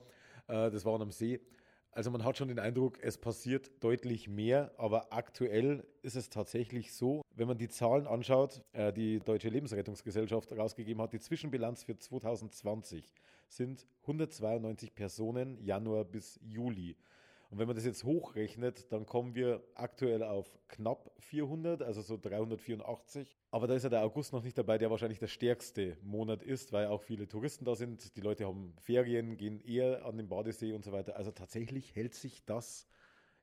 Äh, 0.47 0.71
das 0.71 0.83
waren 0.85 1.01
am 1.01 1.11
See. 1.11 1.39
Also 1.95 2.11
man 2.11 2.25
hat 2.25 2.37
schon 2.37 2.49
den 2.49 2.59
Eindruck, 2.59 3.01
es 3.01 3.17
passiert 3.17 3.71
deutlich 3.81 4.27
mehr, 4.27 4.73
aber 4.77 5.13
aktuell 5.13 5.87
ist 6.01 6.17
es 6.17 6.29
tatsächlich 6.29 6.93
so, 6.93 7.21
wenn 7.33 7.47
man 7.47 7.57
die 7.57 7.69
Zahlen 7.69 8.05
anschaut, 8.05 8.61
äh, 8.73 8.91
die 8.91 9.21
Deutsche 9.21 9.47
Lebensrettungsgesellschaft 9.47 10.51
rausgegeben 10.51 11.01
hat, 11.01 11.13
die 11.13 11.21
Zwischenbilanz 11.21 11.85
für 11.85 11.97
2020 11.97 13.13
sind 13.47 13.87
192 14.01 14.93
Personen 14.93 15.57
Januar 15.63 16.03
bis 16.03 16.37
Juli. 16.43 16.97
Und 17.55 17.59
wenn 17.59 17.67
man 17.67 17.77
das 17.77 17.85
jetzt 17.85 18.03
hochrechnet, 18.03 18.91
dann 18.91 19.05
kommen 19.05 19.33
wir 19.33 19.63
aktuell 19.75 20.23
auf 20.23 20.59
knapp 20.67 21.09
400, 21.19 21.83
also 21.83 22.01
so 22.01 22.17
384. 22.21 23.37
Aber 23.49 23.65
da 23.65 23.75
ist 23.75 23.83
ja 23.83 23.89
der 23.89 24.03
August 24.03 24.33
noch 24.33 24.43
nicht 24.43 24.57
dabei, 24.57 24.77
der 24.77 24.91
wahrscheinlich 24.91 25.19
der 25.19 25.29
stärkste 25.29 25.95
Monat 26.01 26.43
ist, 26.43 26.73
weil 26.73 26.87
auch 26.87 27.01
viele 27.01 27.29
Touristen 27.29 27.63
da 27.63 27.73
sind. 27.73 28.17
Die 28.17 28.19
Leute 28.19 28.45
haben 28.45 28.73
Ferien, 28.81 29.37
gehen 29.37 29.61
eher 29.61 30.03
an 30.05 30.17
den 30.17 30.27
Badesee 30.27 30.73
und 30.73 30.83
so 30.83 30.91
weiter. 30.91 31.15
Also 31.15 31.31
tatsächlich 31.31 31.95
hält 31.95 32.13
sich 32.13 32.43
das 32.43 32.89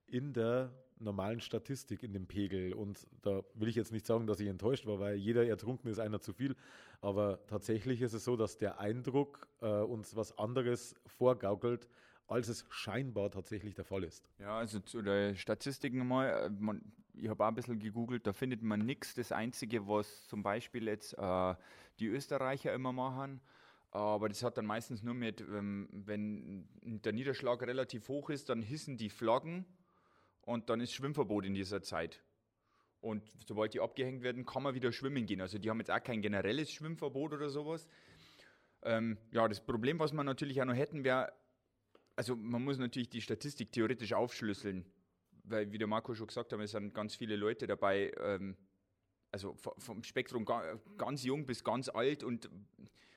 in 0.07 0.35
der 0.35 0.75
normalen 0.99 1.41
Statistik, 1.41 2.03
in 2.03 2.13
dem 2.13 2.27
Pegel. 2.27 2.75
Und 2.75 3.07
da 3.23 3.43
will 3.55 3.69
ich 3.69 3.77
jetzt 3.77 3.93
nicht 3.93 4.05
sagen, 4.05 4.27
dass 4.27 4.41
ich 4.41 4.49
enttäuscht 4.49 4.85
war, 4.85 5.01
weil 5.01 5.17
jeder 5.17 5.47
ertrunken 5.47 5.91
ist 5.91 5.99
einer 5.99 6.21
zu 6.21 6.35
viel. 6.35 6.55
Aber 7.01 7.47
tatsächlich 7.47 8.03
ist 8.03 8.13
es 8.13 8.25
so, 8.25 8.37
dass 8.37 8.59
der 8.59 8.79
Eindruck 8.79 9.49
äh, 9.63 9.69
uns 9.69 10.15
was 10.17 10.37
anderes 10.37 10.97
vorgaukelt, 11.07 11.89
als 12.27 12.49
es 12.49 12.65
scheinbar 12.71 13.31
tatsächlich 13.31 13.75
der 13.75 13.85
Fall 13.85 14.05
ist. 14.05 14.29
Ja, 14.39 14.59
also 14.59 14.81
zu 14.81 15.03
den 15.03 15.37
Statistiken 15.37 16.07
mal, 16.07 16.29
äh, 16.29 16.51
man, 16.51 16.81
ich 17.15 17.29
habe 17.29 17.45
auch 17.45 17.49
ein 17.49 17.55
bisschen 17.55 17.79
gegoogelt, 17.79 18.27
da 18.27 18.33
findet 18.33 18.63
man 18.63 18.81
nichts. 18.81 19.15
Das 19.15 19.33
Einzige, 19.33 19.87
was 19.87 20.27
zum 20.29 20.43
Beispiel 20.43 20.87
jetzt 20.87 21.17
äh, 21.19 21.55
die 21.99 22.07
Österreicher 22.07 22.73
immer 22.73 22.93
machen, 22.93 23.41
aber 23.91 24.31
das 24.31 24.43
hat 24.43 24.57
dann 24.57 24.65
meistens 24.65 25.03
nur 25.03 25.15
mit, 25.15 25.43
ähm, 25.43 25.89
wenn 25.93 26.67
der 26.81 27.13
Niederschlag 27.13 27.61
relativ 27.63 28.09
hoch 28.09 28.31
ist, 28.31 28.49
dann 28.49 28.63
hissen 28.63 28.97
die 28.97 29.11
Flaggen 29.11 29.67
und 30.41 30.71
dann 30.71 30.81
ist 30.81 30.95
Schwimmverbot 30.95 31.45
in 31.45 31.55
dieser 31.55 31.83
Zeit. 31.83 32.23
Und 33.03 33.23
sobald 33.47 33.75
die 33.75 33.81
abgehängt 33.81 34.23
werden, 34.23 34.47
kann 34.47 34.63
man 34.63 34.75
wieder 34.75 34.93
schwimmen 34.93 35.27
gehen. 35.27 35.41
Also 35.41 35.59
die 35.59 35.69
haben 35.69 35.79
jetzt 35.79 35.91
auch 35.91 36.03
kein 36.03 36.23
generelles 36.23 36.71
Schwimmverbot 36.71 37.33
oder 37.33 37.51
sowas. 37.51 37.87
Ähm, 38.83 39.19
ja, 39.31 39.47
das 39.47 39.61
Problem, 39.61 39.99
was 39.99 40.13
wir 40.13 40.25
natürlich 40.25 40.63
auch 40.63 40.67
noch 40.67 40.75
hätten, 40.75 41.05
wäre, 41.05 41.33
also 42.17 42.37
man 42.37 42.63
muss 42.63 42.79
natürlich 42.79 43.09
die 43.09 43.21
Statistik 43.21 43.73
theoretisch 43.73 44.13
aufschlüsseln, 44.13 44.85
weil 45.45 45.73
wie 45.73 45.79
der 45.79 45.87
Marco 45.87 46.15
schon 46.15 46.27
gesagt 46.27 46.53
hat, 46.53 46.61
es 46.61 46.73
sind 46.73 46.95
ganz 46.95 47.15
viele 47.17 47.37
Leute 47.37 47.67
dabei, 47.67 48.13
ähm, 48.21 48.57
also 49.31 49.55
vom 49.55 50.03
Spektrum 50.03 50.45
ga, 50.45 50.79
ganz 50.99 51.25
jung 51.25 51.47
bis 51.47 51.65
ganz 51.65 51.89
alt 51.89 52.23
und 52.23 52.51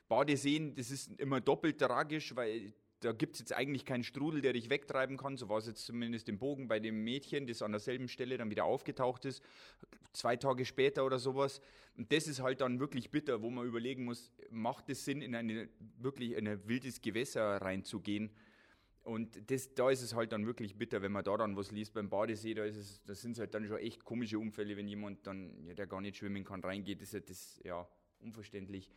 Badeseen, 0.07 0.75
das 0.75 0.91
ist 0.91 1.19
immer 1.19 1.41
doppelt 1.41 1.79
tragisch, 1.79 2.35
weil 2.35 2.73
da 3.05 3.11
gibt 3.11 3.35
es 3.35 3.39
jetzt 3.39 3.53
eigentlich 3.53 3.85
keinen 3.85 4.03
Strudel, 4.03 4.41
der 4.41 4.53
dich 4.53 4.69
wegtreiben 4.69 5.17
kann. 5.17 5.37
So 5.37 5.49
war 5.49 5.57
es 5.57 5.67
jetzt 5.67 5.85
zumindest 5.85 6.29
im 6.29 6.39
Bogen 6.39 6.67
bei 6.67 6.79
dem 6.79 7.03
Mädchen, 7.03 7.45
das 7.45 7.61
an 7.61 7.71
derselben 7.71 8.07
Stelle 8.07 8.37
dann 8.37 8.49
wieder 8.49 8.65
aufgetaucht 8.65 9.25
ist, 9.25 9.43
zwei 10.13 10.35
Tage 10.37 10.65
später 10.65 11.05
oder 11.05 11.19
sowas. 11.19 11.61
Und 11.97 12.11
das 12.11 12.27
ist 12.27 12.41
halt 12.41 12.61
dann 12.61 12.79
wirklich 12.79 13.11
bitter, 13.11 13.41
wo 13.41 13.49
man 13.49 13.67
überlegen 13.67 14.05
muss, 14.05 14.31
macht 14.49 14.89
es 14.89 15.05
Sinn, 15.05 15.21
in 15.21 15.35
eine 15.35 15.69
wirklich 15.97 16.31
in 16.31 16.47
ein 16.47 16.67
wildes 16.67 17.01
Gewässer 17.01 17.61
reinzugehen? 17.61 18.31
Und 19.05 19.51
das, 19.51 19.71
da 19.75 19.91
ist 19.91 20.01
es 20.01 20.15
halt 20.15 20.31
dann 20.31 20.47
wirklich 20.47 20.77
bitter, 20.77 21.03
wenn 21.03 21.11
man 21.11 21.23
da 21.23 21.37
dann 21.37 21.55
was 21.55 21.71
liest 21.71 21.93
beim 21.93 22.09
Badesee, 22.09 22.55
da 22.55 22.65
ist 22.65 22.75
es, 22.75 23.03
das 23.03 23.21
sind 23.21 23.37
halt 23.37 23.53
dann 23.53 23.67
schon 23.67 23.77
echt 23.77 24.03
komische 24.03 24.39
Unfälle, 24.39 24.75
wenn 24.77 24.87
jemand 24.87 25.27
dann, 25.27 25.63
ja, 25.63 25.75
der 25.75 25.85
gar 25.85 26.01
nicht 26.01 26.17
schwimmen 26.17 26.43
kann, 26.43 26.61
reingeht, 26.61 27.01
das 27.01 27.09
ist 27.09 27.13
ja, 27.13 27.19
das, 27.19 27.61
ja 27.63 27.87
unverständlich. 28.19 28.89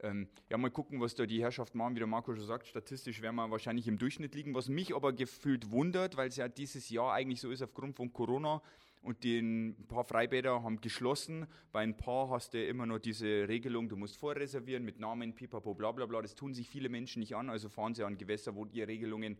Ähm, 0.00 0.28
ja, 0.48 0.56
mal 0.56 0.70
gucken, 0.70 0.98
was 1.02 1.14
da 1.14 1.26
die 1.26 1.42
Herrschaft 1.42 1.74
machen, 1.74 1.94
wie 1.94 1.98
der 1.98 2.06
Marco 2.06 2.34
schon 2.34 2.46
sagt. 2.46 2.68
Statistisch 2.68 3.20
werden 3.20 3.36
wir 3.36 3.50
wahrscheinlich 3.50 3.86
im 3.86 3.98
Durchschnitt 3.98 4.34
liegen, 4.34 4.54
was 4.54 4.70
mich 4.70 4.94
aber 4.94 5.12
gefühlt 5.12 5.70
wundert, 5.70 6.16
weil 6.16 6.28
es 6.28 6.36
ja 6.36 6.48
dieses 6.48 6.88
Jahr 6.88 7.12
eigentlich 7.12 7.42
so 7.42 7.50
ist 7.50 7.60
aufgrund 7.60 7.96
von 7.96 8.14
Corona 8.14 8.62
und 9.02 9.24
die, 9.24 9.38
ein 9.38 9.86
paar 9.88 10.04
Freibäder 10.04 10.62
haben 10.62 10.80
geschlossen. 10.80 11.46
Bei 11.72 11.80
ein 11.80 11.96
paar 11.96 12.28
hast 12.30 12.54
du 12.54 12.64
immer 12.64 12.86
noch 12.86 12.98
diese 12.98 13.48
Regelung, 13.48 13.88
du 13.88 13.96
musst 13.96 14.16
vorreservieren 14.16 14.84
mit 14.84 14.98
Namen, 14.98 15.34
pipapo, 15.34 15.74
bla 15.74 15.92
bla 15.92 16.06
bla. 16.06 16.20
Das 16.20 16.34
tun 16.34 16.52
sich 16.52 16.68
viele 16.68 16.88
Menschen 16.88 17.20
nicht 17.20 17.34
an, 17.34 17.48
also 17.48 17.68
fahren 17.68 17.94
sie 17.94 18.04
an 18.04 18.18
Gewässer, 18.18 18.54
wo 18.54 18.64
die 18.64 18.82
Regelungen 18.82 19.38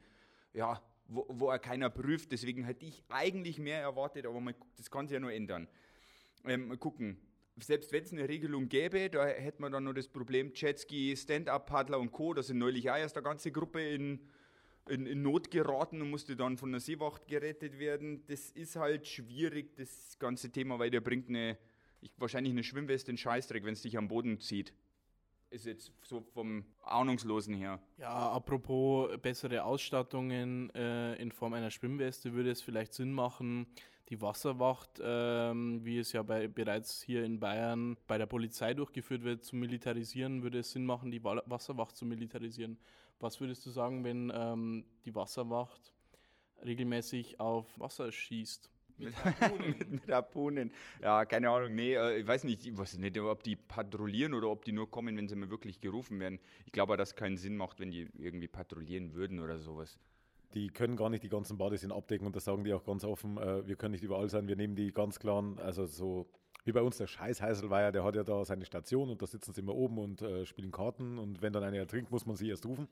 ja, 0.53 0.81
wo, 1.09 1.27
wo 1.29 1.59
keiner 1.59 1.91
prüft. 1.91 2.33
Deswegen 2.33 2.65
hätte 2.65 2.87
ich 2.87 3.03
eigentlich 3.09 3.59
mehr 3.59 3.81
erwartet, 3.81 4.27
aber 4.27 4.41
man, 4.41 4.55
das 4.77 4.91
kann 4.91 5.07
sich 5.07 5.15
ja 5.15 5.21
nur 5.21 5.33
ändern. 5.33 5.69
Ähm, 6.45 6.79
gucken. 6.79 7.19
Selbst 7.63 7.93
wenn 7.93 8.05
es 8.05 8.13
eine 8.13 8.27
Regelung 8.27 8.71
gäbe, 8.71 9.11
da 9.11 9.27
hätte 9.27 9.61
man 9.61 9.71
dann 9.71 9.85
noch 9.85 9.93
das 9.93 10.09
Problem 10.09 10.53
Jetski, 10.55 11.15
Stand-Up-Paddler 11.15 11.99
und 11.99 12.11
Co. 12.11 12.33
Da 12.33 12.43
sind 12.43 12.57
neulich 12.57 12.91
auch 12.91 12.97
erst 12.97 13.17
eine 13.17 13.25
ganze 13.25 13.53
Gruppe 13.53 13.83
in, 13.83 14.21
in, 14.91 15.07
in 15.07 15.23
Not 15.23 15.51
geraten 15.51 16.03
und 16.03 16.11
musste 16.11 16.37
dann 16.37 16.57
von 16.57 16.73
der 16.73 16.81
Seewacht 16.81 17.27
gerettet 17.27 17.79
werden. 17.79 18.25
Das 18.27 18.51
ist 18.51 18.77
halt 18.77 19.07
schwierig, 19.07 19.77
das 19.77 20.19
ganze 20.19 20.51
Thema, 20.51 20.79
weil 20.79 20.91
der 20.91 21.01
bringt 21.01 21.29
eine, 21.29 21.57
ich, 22.01 22.13
wahrscheinlich 22.19 22.53
eine 22.53 22.65
Schwimmweste 22.65 23.11
in 23.11 23.17
Scheißdreck, 23.17 23.65
wenn 23.65 23.73
es 23.73 23.83
dich 23.83 23.97
am 23.97 24.09
Boden 24.09 24.41
zieht. 24.41 24.75
Ist 25.51 25.67
jetzt 25.67 25.93
so 26.05 26.21
vom 26.21 26.65
Ahnungslosen 26.83 27.55
her. 27.55 27.81
Ja, 27.99 28.31
apropos 28.31 29.17
bessere 29.21 29.65
Ausstattungen 29.65 30.71
äh, 30.75 31.15
in 31.17 31.33
Form 31.33 31.55
einer 31.55 31.71
Schwimmweste 31.71 32.35
würde 32.35 32.53
es 32.53 32.63
vielleicht 32.63 32.95
Sinn 32.95 33.13
machen, 33.13 33.67
die 34.11 34.21
Wasserwacht, 34.21 35.01
ähm, 35.03 35.85
wie 35.85 35.99
es 35.99 36.13
ja 36.13 36.23
bei, 36.23 36.47
bereits 36.47 37.03
hier 37.03 37.25
in 37.25 37.41
Bayern 37.41 37.97
bei 38.07 38.19
der 38.19 38.27
Polizei 38.27 38.75
durchgeführt 38.75 39.23
wird, 39.23 39.45
zu 39.45 39.57
militarisieren, 39.57 40.43
würde 40.43 40.61
es 40.61 40.71
Sinn 40.73 40.85
machen, 40.85 41.11
die 41.11 41.23
Wa 41.25 41.43
Wasserwacht 41.47 41.97
zu 41.97 42.07
militarisieren. 42.07 42.79
Was 43.21 43.41
würdest 43.41 43.65
du 43.67 43.71
sagen, 43.71 44.03
wenn 44.03 44.33
ähm, 44.35 44.85
die 45.05 45.15
Wasserwacht 45.15 45.93
regelmäßig 46.65 47.39
auf 47.39 47.67
Wasser 47.79 48.11
schießt? 48.11 48.71
Mit, 48.97 49.15
mit, 49.67 49.91
mit 49.91 50.09
Harpunen. 50.09 50.73
Ja, 51.03 51.25
keine 51.25 51.51
Ahnung. 51.51 51.75
Nee, 51.75 51.95
äh, 51.95 52.19
ich 52.19 52.27
weiß 52.27 52.45
nicht, 52.45 52.67
ich 52.67 52.77
weiß 52.77 52.99
nicht, 52.99 53.19
ob 53.19 53.43
die 53.43 53.57
patrouillieren 53.57 54.35
oder 54.35 54.49
ob 54.49 54.65
die 54.65 54.73
nur 54.73 54.91
kommen, 54.91 55.17
wenn 55.17 55.29
sie 55.29 55.37
mal 55.37 55.51
wirklich 55.51 55.81
gerufen 55.81 56.19
werden. 56.19 56.39
Ich 56.67 56.73
glaube, 56.73 56.97
dass 56.97 57.15
keinen 57.15 57.37
Sinn 57.37 57.57
macht, 57.57 57.79
wenn 57.81 57.91
die 57.91 58.09
irgendwie 58.19 58.49
patrouillieren 58.49 59.15
würden 59.15 59.41
oder 59.41 59.59
sowas. 59.59 59.99
Die 60.55 60.69
können 60.69 60.97
gar 60.97 61.11
nicht 61.11 61.23
die 61.23 61.29
ganzen 61.29 61.59
Badeseen 61.59 61.93
abdecken 61.93 62.27
und 62.27 62.35
das 62.35 62.45
sagen 62.45 62.65
die 62.65 62.73
auch 62.73 62.85
ganz 62.85 63.05
offen. 63.05 63.37
Äh, 63.37 63.67
wir 63.67 63.77
können 63.77 63.93
nicht 63.93 64.05
überall 64.05 64.29
sein. 64.29 64.49
Wir 64.49 64.57
nehmen 64.57 64.77
die 64.77 64.93
ganz 64.93 65.19
klaren, 65.19 65.59
also 65.59 65.87
so 65.87 66.27
wie 66.65 66.73
bei 66.73 66.83
uns 66.83 66.97
der 66.99 67.07
Scheiß 67.07 67.41
Heiselweier, 67.41 67.93
der 67.93 68.05
hat 68.05 68.17
ja 68.17 68.23
da 68.23 68.45
seine 68.45 68.65
Station 68.65 69.11
und 69.11 69.23
da 69.23 69.27
sitzen 69.27 69.53
sie 69.53 69.61
immer 69.61 69.75
oben 69.75 69.99
und 69.99 70.23
äh, 70.23 70.47
spielen 70.47 70.71
Karten 70.71 71.19
und 71.19 71.43
wenn 71.43 71.53
dann 71.53 71.65
einer 71.65 71.79
ertrinkt, 71.79 72.11
muss 72.11 72.27
man 72.27 72.37
sie 72.37 72.51
erst 72.51 72.67
rufen 72.67 72.89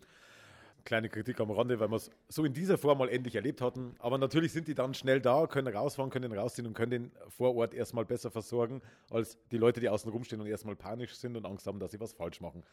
kleine 0.84 1.08
Kritik 1.08 1.38
am 1.40 1.50
Rande, 1.50 1.78
weil 1.80 1.90
wir 1.90 1.96
es 1.96 2.10
so 2.28 2.44
in 2.44 2.54
dieser 2.54 2.78
Form 2.78 2.98
mal 2.98 3.08
endlich 3.08 3.34
erlebt 3.34 3.60
hatten. 3.60 3.94
Aber 3.98 4.16
natürlich 4.16 4.52
sind 4.52 4.68
die 4.68 4.74
dann 4.74 4.94
schnell 4.94 5.20
da, 5.20 5.46
können 5.46 5.68
rausfahren, 5.74 6.10
können 6.10 6.32
rausziehen 6.32 6.66
und 6.66 6.74
können 6.74 6.90
den 6.90 7.12
vor 7.28 7.54
Ort 7.54 7.74
erstmal 7.74 8.04
besser 8.04 8.30
versorgen, 8.30 8.80
als 9.10 9.38
die 9.50 9.58
Leute, 9.58 9.80
die 9.80 9.88
außen 9.88 10.10
rumstehen 10.10 10.40
und 10.40 10.46
erstmal 10.46 10.76
panisch 10.76 11.14
sind 11.14 11.36
und 11.36 11.44
Angst 11.44 11.66
haben, 11.66 11.78
dass 11.78 11.90
sie 11.90 12.00
was 12.00 12.14
falsch 12.14 12.40
machen. 12.40 12.64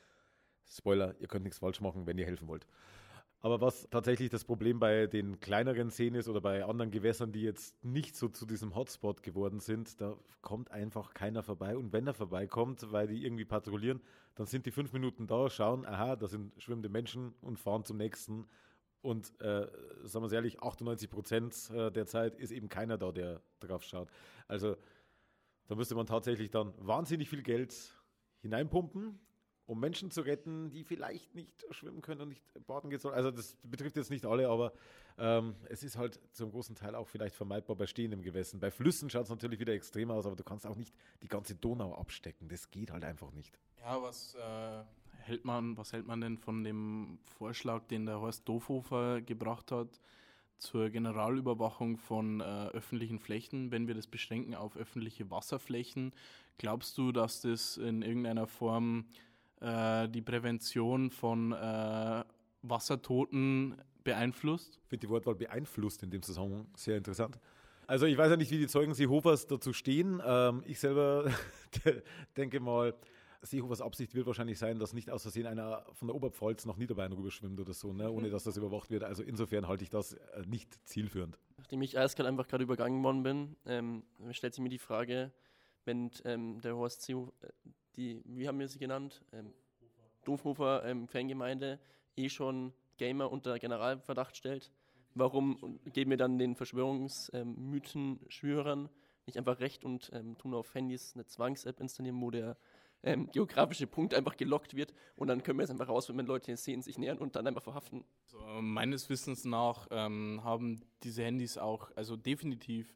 Spoiler, 0.67 1.13
ihr 1.19 1.27
könnt 1.27 1.43
nichts 1.43 1.59
falsch 1.59 1.81
machen, 1.81 2.07
wenn 2.07 2.17
ihr 2.17 2.25
helfen 2.25 2.47
wollt. 2.47 2.65
Aber 3.45 3.61
was 3.61 3.87
tatsächlich 3.91 4.31
das 4.31 4.43
Problem 4.43 4.79
bei 4.79 5.05
den 5.05 5.39
kleineren 5.39 5.91
Seen 5.91 6.15
ist 6.15 6.27
oder 6.27 6.41
bei 6.41 6.65
anderen 6.65 6.89
Gewässern, 6.89 7.31
die 7.31 7.43
jetzt 7.43 7.85
nicht 7.85 8.15
so 8.15 8.27
zu 8.27 8.47
diesem 8.47 8.73
Hotspot 8.73 9.21
geworden 9.21 9.59
sind, 9.59 10.01
da 10.01 10.17
kommt 10.41 10.71
einfach 10.71 11.13
keiner 11.13 11.43
vorbei. 11.43 11.77
Und 11.77 11.93
wenn 11.93 12.07
er 12.07 12.15
vorbeikommt, 12.15 12.91
weil 12.91 13.05
die 13.05 13.23
irgendwie 13.23 13.45
patrouillieren, 13.45 14.01
dann 14.33 14.47
sind 14.47 14.65
die 14.65 14.71
fünf 14.71 14.93
Minuten 14.93 15.27
da, 15.27 15.47
schauen, 15.51 15.85
aha, 15.85 16.15
da 16.15 16.27
sind 16.27 16.59
schwimmende 16.59 16.89
Menschen 16.89 17.35
und 17.41 17.59
fahren 17.59 17.85
zum 17.85 17.97
nächsten. 17.97 18.47
Und 19.03 19.39
äh, 19.41 19.67
sagen 20.01 20.23
wir 20.23 20.25
es 20.25 20.31
ehrlich, 20.31 20.63
98 20.63 21.07
Prozent 21.11 21.69
äh, 21.69 21.91
der 21.91 22.07
Zeit 22.07 22.33
ist 22.33 22.49
eben 22.49 22.67
keiner 22.67 22.97
da, 22.97 23.11
der 23.11 23.43
drauf 23.59 23.83
schaut. 23.83 24.09
Also 24.47 24.75
da 25.67 25.75
müsste 25.75 25.93
man 25.93 26.07
tatsächlich 26.07 26.49
dann 26.49 26.73
wahnsinnig 26.79 27.29
viel 27.29 27.43
Geld 27.43 27.93
hineinpumpen 28.41 29.19
um 29.67 29.79
Menschen 29.79 30.11
zu 30.11 30.21
retten, 30.21 30.69
die 30.69 30.83
vielleicht 30.83 31.33
nicht 31.33 31.65
schwimmen 31.71 32.01
können 32.01 32.21
und 32.21 32.29
nicht 32.29 32.43
baden 32.67 32.89
gehen 32.89 32.99
sollen. 32.99 33.15
Also 33.15 33.31
das 33.31 33.57
betrifft 33.63 33.97
jetzt 33.97 34.11
nicht 34.11 34.25
alle, 34.25 34.47
aber 34.49 34.73
ähm, 35.17 35.55
es 35.69 35.83
ist 35.83 35.97
halt 35.97 36.19
zum 36.31 36.51
großen 36.51 36.75
Teil 36.75 36.95
auch 36.95 37.07
vielleicht 37.07 37.35
vermeidbar 37.35 37.75
bei 37.75 37.87
stehendem 37.87 38.21
Gewässern. 38.21 38.59
Bei 38.59 38.71
Flüssen 38.71 39.09
schaut 39.09 39.23
es 39.23 39.29
natürlich 39.29 39.59
wieder 39.59 39.73
extrem 39.73 40.11
aus, 40.11 40.25
aber 40.25 40.35
du 40.35 40.43
kannst 40.43 40.67
auch 40.67 40.75
nicht 40.75 40.93
die 41.23 41.27
ganze 41.27 41.55
Donau 41.55 41.95
abstecken. 41.95 42.47
Das 42.47 42.69
geht 42.69 42.91
halt 42.91 43.03
einfach 43.03 43.31
nicht. 43.31 43.57
Ja, 43.79 44.01
was 44.01 44.35
äh, 44.35 44.83
hält 45.23 45.45
man, 45.45 45.77
was 45.77 45.93
hält 45.93 46.05
man 46.05 46.21
denn 46.21 46.37
von 46.37 46.63
dem 46.63 47.19
Vorschlag, 47.37 47.85
den 47.87 48.05
der 48.05 48.19
Horst 48.21 48.47
Dofhofer 48.47 49.21
gebracht 49.21 49.71
hat? 49.71 49.99
zur 50.57 50.89
Generalüberwachung 50.89 51.97
von 51.97 52.39
äh, 52.39 52.43
öffentlichen 52.43 53.19
Flächen, 53.19 53.71
wenn 53.71 53.87
wir 53.87 53.95
das 53.95 54.07
beschränken 54.07 54.55
auf 54.55 54.77
öffentliche 54.77 55.29
Wasserflächen. 55.29 56.13
Glaubst 56.57 56.97
du, 56.97 57.11
dass 57.11 57.41
das 57.41 57.77
in 57.77 58.01
irgendeiner 58.01 58.47
Form 58.47 59.05
äh, 59.65 60.07
die 60.07 60.21
Prävention 60.21 61.09
von 61.09 61.51
äh, 61.51 62.23
Wassertoten 62.61 63.75
beeinflusst? 64.03 64.79
Ich 64.83 64.89
finde 64.89 65.07
die 65.07 65.09
Wortwahl 65.09 65.35
beeinflusst 65.35 66.03
in 66.03 66.11
dem 66.11 66.21
Zusammenhang 66.21 66.67
sehr 66.75 66.97
interessant. 66.97 67.39
Also 67.87 68.05
ich 68.05 68.17
weiß 68.17 68.29
ja 68.29 68.37
nicht, 68.37 68.51
wie 68.51 68.57
die 68.57 68.67
Zeugen 68.67 68.93
Seehofers 68.93 69.47
dazu 69.47 69.73
stehen. 69.73 70.21
Ähm, 70.25 70.63
ich 70.65 70.79
selber 70.79 71.31
denke 72.37 72.59
mal, 72.59 72.93
Seehofers 73.41 73.81
Absicht 73.81 74.15
wird 74.15 74.25
wahrscheinlich 74.25 74.57
sein, 74.57 74.79
dass 74.79 74.93
nicht 74.93 75.09
aus 75.09 75.23
Versehen 75.23 75.45
einer 75.45 75.85
von 75.93 76.07
der 76.07 76.15
Oberpfalz 76.15 76.65
nach 76.65 76.77
Niederbayern 76.77 77.13
rüberschwimmt 77.13 77.59
oder 77.59 77.73
so, 77.73 77.93
ne? 77.93 78.11
ohne 78.11 78.29
dass 78.29 78.43
das 78.43 78.57
überwacht 78.57 78.89
wird. 78.89 79.03
Also 79.03 79.23
insofern 79.23 79.67
halte 79.67 79.83
ich 79.83 79.89
das 79.89 80.13
äh, 80.13 80.43
nicht 80.47 80.79
zielführend. 80.87 81.37
Nachdem 81.57 81.81
ich 81.81 81.97
eiskalt 81.97 82.27
einfach 82.27 82.47
gerade 82.47 82.63
übergangen 82.63 83.03
worden 83.03 83.23
bin, 83.23 83.55
ähm, 83.65 84.03
stellt 84.31 84.53
sich 84.53 84.63
mir 84.63 84.69
die 84.69 84.79
Frage, 84.79 85.31
wenn 85.85 86.11
ähm, 86.25 86.59
der 86.61 86.75
Horst 86.75 87.03
Seehofer, 87.03 87.31
die, 87.95 88.21
wie 88.25 88.47
haben 88.47 88.59
wir 88.59 88.67
sie 88.67 88.79
genannt? 88.79 89.23
Ähm, 89.31 89.53
Doofhofer 90.25 90.83
ähm, 90.85 91.07
Fangemeinde 91.07 91.79
eh 92.15 92.29
schon 92.29 92.73
Gamer 92.97 93.31
unter 93.31 93.57
Generalverdacht 93.59 94.35
stellt. 94.35 94.71
Warum 95.13 95.79
geben 95.93 96.09
wir 96.11 96.17
dann 96.17 96.37
den 96.37 96.55
Verschwörungsmythen-Schwörern 96.55 98.89
nicht 99.25 99.37
einfach 99.37 99.59
recht 99.59 99.85
und 99.85 100.11
ähm, 100.13 100.37
tun 100.37 100.53
auf 100.53 100.75
Handys 100.75 101.13
eine 101.15 101.25
Zwangs-App 101.25 101.79
installieren, 101.79 102.21
wo 102.21 102.31
der 102.31 102.57
ähm, 103.01 103.29
geografische 103.31 103.87
Punkt 103.87 104.13
einfach 104.13 104.35
gelockt 104.35 104.75
wird 104.75 104.93
und 105.15 105.27
dann 105.27 105.41
können 105.43 105.59
wir 105.59 105.63
es 105.63 105.69
einfach 105.69 105.87
rausfinden, 105.87 106.19
wenn 106.19 106.27
Leute 106.27 106.57
sehen, 106.57 106.81
sich 106.81 106.97
nähern 106.97 107.19
und 107.19 107.35
dann 107.35 107.47
einfach 107.47 107.63
verhaften. 107.63 108.03
So, 108.25 108.39
meines 108.61 109.09
Wissens 109.09 109.45
nach 109.45 109.87
ähm, 109.91 110.41
haben 110.43 110.81
diese 111.03 111.23
Handys 111.23 111.57
auch, 111.57 111.91
also 111.95 112.17
definitiv 112.17 112.93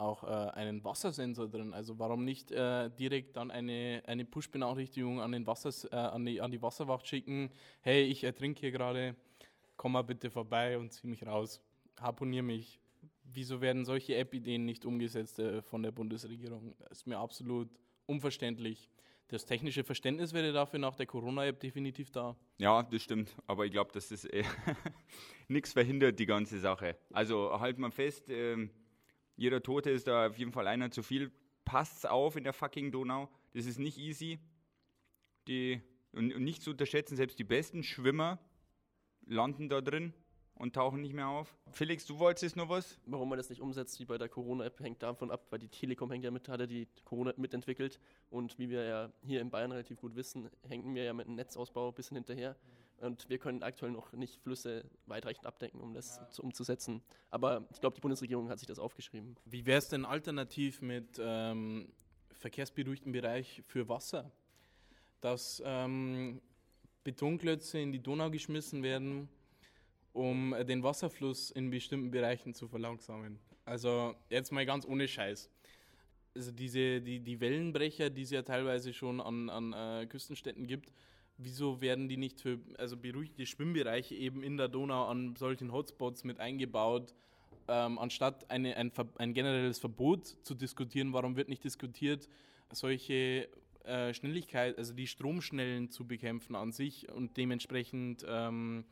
auch 0.00 0.24
äh, 0.24 0.50
einen 0.52 0.82
Wassersensor 0.82 1.48
drin. 1.48 1.74
Also 1.74 1.98
warum 1.98 2.24
nicht 2.24 2.50
äh, 2.50 2.90
direkt 2.90 3.36
dann 3.36 3.50
eine, 3.50 4.02
eine 4.06 4.24
Push-Benachrichtigung 4.24 5.20
an, 5.20 5.32
äh, 5.34 5.96
an, 5.96 6.24
die, 6.24 6.40
an 6.40 6.50
die 6.50 6.62
Wasserwacht 6.62 7.06
schicken, 7.06 7.50
hey, 7.82 8.02
ich 8.02 8.24
ertrinke 8.24 8.60
hier 8.60 8.72
gerade, 8.72 9.14
komm 9.76 9.92
mal 9.92 10.02
bitte 10.02 10.30
vorbei 10.30 10.78
und 10.78 10.92
zieh 10.92 11.06
mich 11.06 11.26
raus, 11.26 11.60
harponier 11.98 12.42
mich. 12.42 12.80
Wieso 13.24 13.60
werden 13.60 13.84
solche 13.84 14.16
App-Ideen 14.16 14.64
nicht 14.64 14.84
umgesetzt 14.84 15.38
äh, 15.38 15.62
von 15.62 15.82
der 15.82 15.92
Bundesregierung? 15.92 16.74
Das 16.78 16.98
ist 16.98 17.06
mir 17.06 17.18
absolut 17.18 17.68
unverständlich. 18.06 18.90
Das 19.28 19.46
technische 19.46 19.84
Verständnis 19.84 20.32
wäre 20.32 20.52
dafür 20.52 20.80
nach 20.80 20.96
der 20.96 21.06
Corona-App 21.06 21.60
definitiv 21.60 22.10
da. 22.10 22.34
Ja, 22.58 22.82
das 22.82 23.02
stimmt. 23.02 23.32
Aber 23.46 23.64
ich 23.64 23.70
glaube, 23.70 23.92
dass 23.92 24.08
das 24.08 24.24
äh, 24.24 24.42
nichts 25.48 25.72
verhindert, 25.72 26.18
die 26.18 26.26
ganze 26.26 26.58
Sache. 26.58 26.96
Also 27.12 27.60
halt 27.60 27.78
mal 27.78 27.92
fest, 27.92 28.28
ähm, 28.28 28.70
jeder 29.40 29.62
Tote 29.62 29.88
ist 29.88 30.06
da 30.06 30.26
auf 30.26 30.36
jeden 30.36 30.52
Fall 30.52 30.66
einer 30.66 30.90
zu 30.90 31.02
viel. 31.02 31.32
Passt's 31.64 32.04
auf 32.04 32.36
in 32.36 32.44
der 32.44 32.52
fucking 32.52 32.92
Donau. 32.92 33.30
Das 33.54 33.64
ist 33.64 33.78
nicht 33.78 33.96
easy. 33.96 34.38
Die, 35.48 35.80
und, 36.12 36.34
und 36.34 36.44
nicht 36.44 36.62
zu 36.62 36.72
unterschätzen, 36.72 37.16
selbst 37.16 37.38
die 37.38 37.44
besten 37.44 37.82
Schwimmer 37.82 38.38
landen 39.24 39.70
da 39.70 39.80
drin 39.80 40.12
und 40.56 40.74
tauchen 40.74 41.00
nicht 41.00 41.14
mehr 41.14 41.28
auf. 41.28 41.56
Felix, 41.70 42.04
du 42.04 42.18
wolltest 42.18 42.54
noch 42.54 42.68
was? 42.68 43.00
Warum 43.06 43.30
man 43.30 43.38
das 43.38 43.48
nicht 43.48 43.62
umsetzt, 43.62 43.98
wie 43.98 44.04
bei 44.04 44.18
der 44.18 44.28
Corona-App, 44.28 44.78
hängt 44.80 45.02
davon 45.02 45.30
ab, 45.30 45.46
weil 45.48 45.58
die 45.58 45.68
Telekom 45.68 46.10
hängt 46.10 46.24
ja 46.24 46.30
mit, 46.30 46.46
hat 46.50 46.60
ja 46.60 46.66
die 46.66 46.86
Corona-App 47.06 47.38
mitentwickelt. 47.38 47.98
Und 48.28 48.58
wie 48.58 48.68
wir 48.68 48.84
ja 48.84 49.12
hier 49.22 49.40
in 49.40 49.48
Bayern 49.48 49.72
relativ 49.72 49.96
gut 49.96 50.16
wissen, 50.16 50.50
hängen 50.68 50.94
wir 50.94 51.04
ja 51.04 51.14
mit 51.14 51.26
dem 51.26 51.36
Netzausbau 51.36 51.88
ein 51.88 51.94
bisschen 51.94 52.18
hinterher. 52.18 52.56
Und 53.00 53.30
wir 53.30 53.38
können 53.38 53.62
aktuell 53.62 53.92
noch 53.92 54.12
nicht 54.12 54.42
Flüsse 54.42 54.84
weitreichend 55.06 55.46
abdecken, 55.46 55.80
um 55.80 55.94
das 55.94 56.18
ja. 56.18 56.28
zu, 56.28 56.42
umzusetzen. 56.42 57.02
Aber 57.30 57.66
ich 57.72 57.80
glaube, 57.80 57.94
die 57.94 58.00
Bundesregierung 58.02 58.50
hat 58.50 58.58
sich 58.58 58.68
das 58.68 58.78
aufgeschrieben. 58.78 59.36
Wie 59.46 59.64
wäre 59.64 59.78
es 59.78 59.88
denn 59.88 60.04
alternativ 60.04 60.82
mit 60.82 61.18
ähm, 61.18 61.88
verkehrsberuhigtem 62.32 63.12
Bereich 63.12 63.62
für 63.66 63.88
Wasser? 63.88 64.30
Dass 65.22 65.62
ähm, 65.64 66.42
Betonklötze 67.02 67.78
in 67.78 67.90
die 67.90 68.02
Donau 68.02 68.30
geschmissen 68.30 68.82
werden, 68.82 69.30
um 70.12 70.54
den 70.66 70.82
Wasserfluss 70.82 71.50
in 71.50 71.70
bestimmten 71.70 72.10
Bereichen 72.10 72.52
zu 72.52 72.68
verlangsamen. 72.68 73.38
Also 73.64 74.14
jetzt 74.28 74.52
mal 74.52 74.66
ganz 74.66 74.84
ohne 74.86 75.08
Scheiß. 75.08 75.48
Also 76.34 76.52
diese, 76.52 77.00
die, 77.00 77.20
die 77.20 77.40
Wellenbrecher, 77.40 78.10
die 78.10 78.22
es 78.22 78.30
ja 78.30 78.42
teilweise 78.42 78.92
schon 78.92 79.20
an, 79.20 79.48
an 79.48 79.72
äh, 79.72 80.06
Küstenstädten 80.06 80.66
gibt, 80.66 80.92
wieso 81.42 81.80
werden 81.80 82.08
die 82.08 82.16
nicht 82.16 82.40
für 82.40 82.58
also 82.78 82.96
beruhigte 82.96 83.46
Schwimmbereiche 83.46 84.14
eben 84.14 84.42
in 84.42 84.56
der 84.56 84.68
Donau 84.68 85.06
an 85.06 85.36
solchen 85.36 85.72
Hotspots 85.72 86.24
mit 86.24 86.38
eingebaut, 86.40 87.14
ähm, 87.68 87.98
anstatt 87.98 88.50
eine, 88.50 88.76
ein, 88.76 88.92
ein, 89.18 89.34
generelles 89.34 89.78
Verbot 89.78 90.26
zu 90.42 90.54
diskutieren? 90.54 91.12
Warum 91.12 91.36
wird 91.36 91.48
nicht 91.48 91.64
diskutiert, 91.64 92.28
solche 92.72 93.48
äh, 93.84 94.12
Schnelligkeit, 94.14 94.78
also 94.78 94.92
die 94.92 95.06
Stromschnellen 95.06 95.90
zu 95.90 96.06
bekämpfen 96.06 96.54
an 96.54 96.72
sich 96.72 97.10
und 97.10 97.36
dementsprechend 97.36 98.24
ähm, 98.28 98.84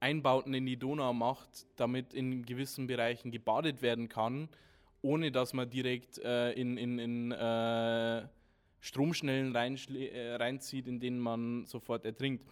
Einbauten 0.00 0.52
in 0.54 0.66
die 0.66 0.76
Donau 0.76 1.12
macht, 1.12 1.66
damit 1.76 2.12
in 2.12 2.44
gewissen 2.44 2.86
Bereichen 2.86 3.30
gebadet 3.30 3.82
werden 3.82 4.08
kann, 4.08 4.48
ohne 5.00 5.30
dass 5.30 5.52
man 5.52 5.70
direkt 5.70 6.18
äh, 6.18 6.52
in, 6.52 6.76
in, 6.76 6.98
in 6.98 7.32
äh, 7.32 8.26
Stromschnellen 8.86 9.54
äh, 9.54 10.34
reinzieht, 10.36 10.86
in 10.86 11.00
denen 11.00 11.18
man 11.18 11.66
sofort 11.66 12.04
ertrinkt. 12.04 12.44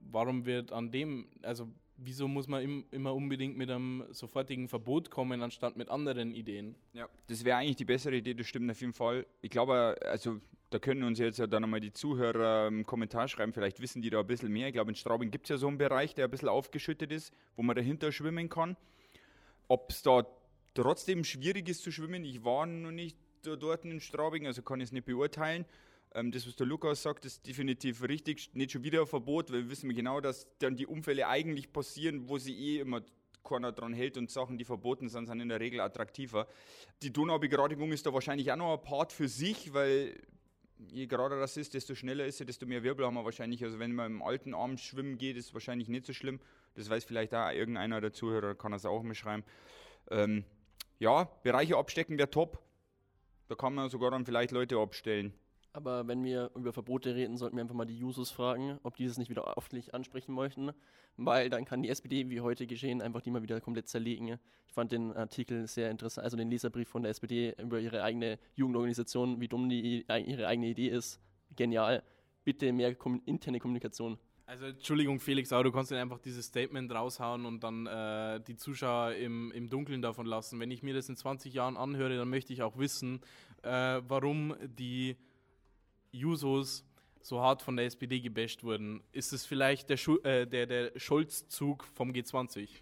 Warum 0.00 0.44
wird 0.44 0.72
an 0.72 0.90
dem, 0.90 1.28
also 1.42 1.68
wieso 1.96 2.28
muss 2.28 2.46
man 2.46 2.62
im, 2.62 2.84
immer 2.90 3.14
unbedingt 3.14 3.56
mit 3.56 3.70
einem 3.70 4.04
sofortigen 4.10 4.68
Verbot 4.68 5.10
kommen, 5.10 5.42
anstatt 5.42 5.76
mit 5.76 5.88
anderen 5.88 6.34
Ideen? 6.34 6.74
Ja, 6.92 7.08
das 7.26 7.44
wäre 7.44 7.58
eigentlich 7.58 7.76
die 7.76 7.84
bessere 7.84 8.16
Idee, 8.16 8.34
das 8.34 8.46
stimmt 8.46 8.70
auf 8.70 8.80
jeden 8.80 8.92
Fall. 8.92 9.26
Ich 9.40 9.50
glaube, 9.50 9.96
also 10.02 10.40
da 10.68 10.78
können 10.78 11.02
uns 11.04 11.18
jetzt 11.18 11.38
ja 11.38 11.46
dann 11.46 11.62
nochmal 11.62 11.80
die 11.80 11.92
Zuhörer 11.92 12.68
im 12.68 12.84
Kommentar 12.84 13.26
schreiben, 13.28 13.52
vielleicht 13.52 13.80
wissen 13.80 14.02
die 14.02 14.10
da 14.10 14.20
ein 14.20 14.26
bisschen 14.26 14.52
mehr. 14.52 14.68
Ich 14.68 14.74
glaube, 14.74 14.90
in 14.90 14.94
Straubing 14.94 15.30
gibt 15.30 15.46
es 15.46 15.50
ja 15.50 15.56
so 15.56 15.68
einen 15.68 15.78
Bereich, 15.78 16.14
der 16.14 16.26
ein 16.26 16.30
bisschen 16.30 16.48
aufgeschüttet 16.48 17.10
ist, 17.12 17.32
wo 17.56 17.62
man 17.62 17.76
dahinter 17.76 18.12
schwimmen 18.12 18.48
kann. 18.48 18.76
Ob 19.68 19.90
es 19.90 20.02
da 20.02 20.26
trotzdem 20.74 21.24
schwierig 21.24 21.68
ist 21.68 21.82
zu 21.82 21.90
schwimmen, 21.90 22.24
ich 22.24 22.44
war 22.44 22.66
noch 22.66 22.92
nicht 22.92 23.16
dort 23.42 23.84
in 23.84 24.00
Straubing, 24.00 24.46
also 24.46 24.62
kann 24.62 24.80
ich 24.80 24.86
es 24.86 24.92
nicht 24.92 25.04
beurteilen. 25.04 25.64
Ähm, 26.14 26.32
das, 26.32 26.46
was 26.46 26.56
der 26.56 26.66
Lukas 26.66 27.02
sagt, 27.02 27.24
ist 27.24 27.46
definitiv 27.46 28.02
richtig. 28.02 28.50
Nicht 28.54 28.72
schon 28.72 28.82
wieder 28.82 29.00
ein 29.00 29.06
Verbot, 29.06 29.52
weil 29.52 29.64
wir 29.64 29.70
wissen 29.70 29.94
genau, 29.94 30.20
dass 30.20 30.46
dann 30.58 30.76
die 30.76 30.86
Unfälle 30.86 31.28
eigentlich 31.28 31.72
passieren, 31.72 32.28
wo 32.28 32.38
sie 32.38 32.56
eh 32.56 32.80
immer 32.80 33.02
keiner 33.44 33.72
dran 33.72 33.92
hält 33.92 34.16
und 34.16 34.30
Sachen, 34.30 34.58
die 34.58 34.64
verboten 34.64 35.08
sind, 35.08 35.26
sind 35.26 35.40
in 35.40 35.48
der 35.48 35.60
Regel 35.60 35.80
attraktiver. 35.80 36.46
Die 37.02 37.12
Donaubegradigung 37.12 37.92
ist 37.92 38.06
da 38.06 38.12
wahrscheinlich 38.12 38.52
auch 38.52 38.56
noch 38.56 38.74
ein 38.74 38.82
Part 38.82 39.12
für 39.12 39.28
sich, 39.28 39.72
weil 39.72 40.20
je 40.88 41.06
gerader 41.06 41.38
das 41.38 41.56
ist, 41.56 41.74
desto 41.74 41.94
schneller 41.94 42.26
ist 42.26 42.40
er, 42.40 42.46
desto 42.46 42.66
mehr 42.66 42.82
Wirbel 42.82 43.06
haben 43.06 43.14
wir 43.14 43.24
wahrscheinlich. 43.24 43.62
Also 43.64 43.78
wenn 43.78 43.94
man 43.94 44.12
im 44.12 44.22
alten 44.22 44.54
Arm 44.54 44.78
schwimmen 44.78 45.18
geht, 45.18 45.36
ist 45.36 45.46
es 45.46 45.54
wahrscheinlich 45.54 45.88
nicht 45.88 46.06
so 46.06 46.12
schlimm. 46.12 46.40
Das 46.74 46.88
weiß 46.88 47.04
vielleicht 47.04 47.34
auch 47.34 47.50
irgendeiner 47.50 48.00
der 48.00 48.12
Zuhörer, 48.12 48.54
kann 48.54 48.72
das 48.72 48.84
auch 48.84 49.02
mal 49.02 49.14
schreiben. 49.14 49.44
Ähm, 50.10 50.44
ja, 50.98 51.24
Bereiche 51.42 51.76
abstecken 51.76 52.18
wäre 52.18 52.30
top. 52.30 52.58
Da 53.50 53.56
kann 53.56 53.74
man 53.74 53.90
sogar 53.90 54.12
dann 54.12 54.24
vielleicht 54.24 54.52
Leute 54.52 54.78
abstellen. 54.78 55.32
Aber 55.72 56.06
wenn 56.06 56.22
wir 56.22 56.52
über 56.54 56.72
Verbote 56.72 57.16
reden, 57.16 57.36
sollten 57.36 57.56
wir 57.56 57.62
einfach 57.62 57.74
mal 57.74 57.84
die 57.84 58.00
Users 58.00 58.30
fragen, 58.30 58.78
ob 58.84 58.94
die 58.94 59.08
das 59.08 59.18
nicht 59.18 59.28
wieder 59.28 59.56
öffentlich 59.58 59.92
ansprechen 59.92 60.36
möchten, 60.36 60.70
weil 61.16 61.50
dann 61.50 61.64
kann 61.64 61.82
die 61.82 61.88
SPD, 61.88 62.30
wie 62.30 62.42
heute 62.42 62.68
geschehen, 62.68 63.02
einfach 63.02 63.22
die 63.22 63.32
mal 63.32 63.42
wieder 63.42 63.60
komplett 63.60 63.88
zerlegen. 63.88 64.38
Ich 64.68 64.72
fand 64.72 64.92
den 64.92 65.12
Artikel 65.16 65.66
sehr 65.66 65.90
interessant, 65.90 66.22
also 66.24 66.36
den 66.36 66.48
Leserbrief 66.48 66.88
von 66.88 67.02
der 67.02 67.10
SPD 67.10 67.56
über 67.60 67.80
ihre 67.80 68.04
eigene 68.04 68.38
Jugendorganisation, 68.54 69.40
wie 69.40 69.48
dumm 69.48 69.68
die, 69.68 70.04
ihre 70.06 70.46
eigene 70.46 70.68
Idee 70.68 70.90
ist. 70.90 71.20
Genial. 71.56 72.04
Bitte 72.44 72.72
mehr 72.72 72.96
interne 73.26 73.58
Kommunikation. 73.58 74.16
Also 74.50 74.64
Entschuldigung 74.64 75.20
Felix, 75.20 75.52
aber 75.52 75.62
du 75.62 75.70
kannst 75.70 75.92
einfach 75.92 76.18
dieses 76.18 76.46
Statement 76.46 76.92
raushauen 76.92 77.46
und 77.46 77.62
dann 77.62 77.86
äh, 77.86 78.40
die 78.40 78.56
Zuschauer 78.56 79.12
im, 79.12 79.52
im 79.52 79.70
Dunkeln 79.70 80.02
davon 80.02 80.26
lassen. 80.26 80.58
Wenn 80.58 80.72
ich 80.72 80.82
mir 80.82 80.92
das 80.92 81.08
in 81.08 81.14
20 81.14 81.54
Jahren 81.54 81.76
anhöre, 81.76 82.16
dann 82.16 82.28
möchte 82.28 82.52
ich 82.52 82.60
auch 82.64 82.76
wissen, 82.76 83.20
äh, 83.62 84.00
warum 84.08 84.56
die 84.60 85.16
Jusos 86.10 86.84
so 87.22 87.40
hart 87.40 87.62
von 87.62 87.76
der 87.76 87.86
SPD 87.86 88.18
gebasht 88.18 88.64
wurden. 88.64 89.04
Ist 89.12 89.32
es 89.32 89.46
vielleicht 89.46 89.88
der, 89.88 89.96
Schu 89.96 90.16
äh, 90.24 90.48
der, 90.48 90.66
der 90.66 90.98
Scholz-Zug 90.98 91.84
vom 91.84 92.10
G20? 92.10 92.68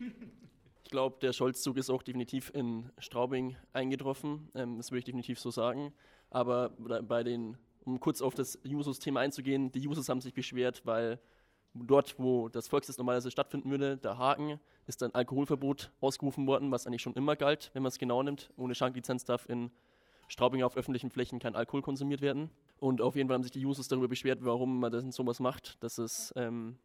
Ich 0.85 0.91
glaube, 0.91 1.19
der 1.21 1.35
Scholz-Zug 1.35 1.77
ist 1.77 1.91
auch 1.91 2.03
definitiv 2.03 2.51
in 2.55 2.91
Straubing 2.97 3.57
eingetroffen. 3.75 4.49
Ähm, 4.55 4.79
das 4.79 4.91
würde 4.91 5.01
ich 5.01 5.05
definitiv 5.05 5.39
so 5.39 5.51
sagen. 5.51 5.93
Aber 6.31 6.71
bei 6.71 7.23
den, 7.23 7.59
um 7.85 8.01
kurz 8.01 8.23
auf 8.23 8.35
das 8.35 8.59
Jusos-Thema 8.63 9.21
einzugehen, 9.21 9.71
die 9.71 9.81
Jusos 9.81 10.09
haben 10.09 10.23
sich 10.23 10.33
beschwert, 10.33 10.87
weil 10.87 11.21
dort, 11.75 12.19
wo 12.19 12.49
das 12.49 12.69
Volksfest 12.69 12.99
normalerweise 12.99 13.31
stattfinden 13.31 13.71
würde, 13.71 13.97
der 13.97 14.19
Haken, 14.19 14.61
ist 14.87 15.03
ein 15.03 15.15
Alkoholverbot 15.15 15.91
ausgerufen 16.01 16.47
worden, 16.47 16.71
was 16.71 16.87
eigentlich 16.87 17.03
schon 17.03 17.15
immer 17.15 17.37
galt, 17.37 17.71
wenn 17.75 17.83
man 17.83 17.89
es 17.89 17.99
genau 17.99 18.23
nimmt. 18.23 18.51
Ohne 18.57 18.75
Schanklizenz 18.75 19.25
darf 19.25 19.49
in 19.49 19.71
Straubing 20.29 20.63
auf 20.63 20.77
öffentlichen 20.77 21.11
Flächen 21.11 21.39
kein 21.39 21.55
Alkohol 21.55 21.83
konsumiert 21.83 22.21
werden. 22.21 22.51
Und 22.79 23.01
auf 23.01 23.17
jeden 23.17 23.29
Fall 23.29 23.35
haben 23.35 23.43
sich 23.43 23.53
die 23.53 23.65
Users 23.65 23.89
darüber 23.89 24.09
beschwert, 24.09 24.41
warum 24.43 24.81
man 24.81 24.93
das 24.93 25.05
sowas 25.15 25.41
macht, 25.41 25.83
dass 25.83 25.99
es, 25.99 26.33
ähm, 26.37 26.79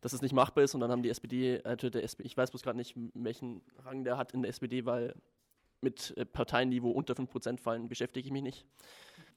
dass 0.00 0.12
es 0.12 0.22
nicht 0.22 0.34
machbar 0.34 0.64
ist. 0.64 0.74
Und 0.74 0.80
dann 0.80 0.90
haben 0.90 1.02
die 1.02 1.10
SPD, 1.10 1.60
also 1.64 1.90
der 1.90 2.04
SPD 2.04 2.26
ich 2.26 2.36
weiß 2.36 2.50
bloß 2.50 2.62
gerade 2.62 2.76
nicht, 2.76 2.94
welchen 3.14 3.62
Rang 3.84 4.04
der 4.04 4.16
hat 4.16 4.32
in 4.32 4.42
der 4.42 4.50
SPD, 4.50 4.84
weil 4.84 5.14
mit 5.80 6.16
äh, 6.16 6.24
Parteien, 6.24 6.70
die 6.70 6.82
wo 6.82 6.90
unter 6.90 7.14
5% 7.14 7.60
fallen, 7.60 7.88
beschäftige 7.88 8.26
ich 8.26 8.32
mich 8.32 8.42
nicht. 8.42 8.66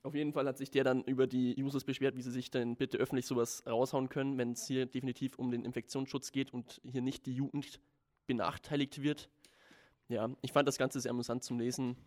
Auf 0.04 0.16
jeden 0.16 0.34
Fall 0.34 0.48
hat 0.48 0.58
sich 0.58 0.72
der 0.72 0.84
dann 0.84 1.04
über 1.04 1.28
die 1.28 1.62
Users 1.62 1.84
beschwert, 1.84 2.16
wie 2.16 2.22
sie 2.22 2.32
sich 2.32 2.50
denn 2.50 2.76
bitte 2.76 2.98
öffentlich 2.98 3.26
sowas 3.26 3.64
raushauen 3.66 4.10
können, 4.10 4.38
wenn 4.38 4.52
es 4.52 4.68
hier 4.68 4.86
definitiv 4.86 5.38
um 5.38 5.52
den 5.52 5.66
Infektionsschutz 5.66 6.32
geht 6.32 6.54
und 6.54 6.82
hier 6.84 7.02
nicht 7.02 7.26
die 7.26 7.34
Jugend 7.34 7.80
benachteiligt 8.26 9.02
wird. 9.02 9.30
Ja, 10.08 10.30
ich 10.42 10.54
fand 10.54 10.68
das 10.68 10.78
Ganze 10.78 11.02
sehr 11.02 11.12
amüsant 11.12 11.44
zum 11.44 11.60
Lesen 11.60 11.98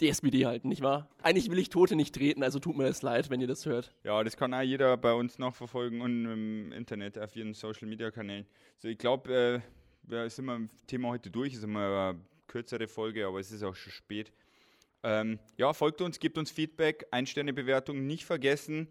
die 0.00 0.08
SPD 0.08 0.46
halten, 0.46 0.68
nicht 0.68 0.82
wahr? 0.82 1.08
Eigentlich 1.22 1.50
will 1.50 1.58
ich 1.58 1.68
Tote 1.68 1.94
nicht 1.94 2.14
treten, 2.14 2.42
also 2.42 2.58
tut 2.58 2.76
mir 2.76 2.84
das 2.84 3.02
leid, 3.02 3.30
wenn 3.30 3.40
ihr 3.40 3.46
das 3.46 3.66
hört. 3.66 3.94
Ja, 4.02 4.24
das 4.24 4.36
kann 4.36 4.54
auch 4.54 4.62
jeder 4.62 4.96
bei 4.96 5.12
uns 5.12 5.38
nachverfolgen 5.38 6.00
und 6.00 6.24
im 6.24 6.72
Internet 6.72 7.18
auf 7.18 7.36
ihren 7.36 7.54
Social 7.54 7.86
Media 7.86 8.10
Kanälen. 8.10 8.46
Also 8.76 8.88
ich 8.88 8.98
glaube, 8.98 9.32
äh, 9.34 9.60
wir 10.04 10.28
sind 10.30 10.46
wir 10.46 10.56
im 10.56 10.70
Thema 10.86 11.08
heute 11.08 11.30
durch, 11.30 11.54
ist 11.54 11.64
immer 11.64 12.10
eine 12.10 12.20
kürzere 12.46 12.88
Folge, 12.88 13.26
aber 13.26 13.40
es 13.40 13.52
ist 13.52 13.62
auch 13.62 13.74
schon 13.74 13.92
spät. 13.92 14.32
Ähm, 15.02 15.38
ja, 15.56 15.72
folgt 15.72 16.00
uns, 16.02 16.18
gebt 16.18 16.36
uns 16.36 16.50
Feedback, 16.50 17.06
Ein-Sterne-Bewertung 17.10 18.06
nicht 18.06 18.24
vergessen 18.24 18.88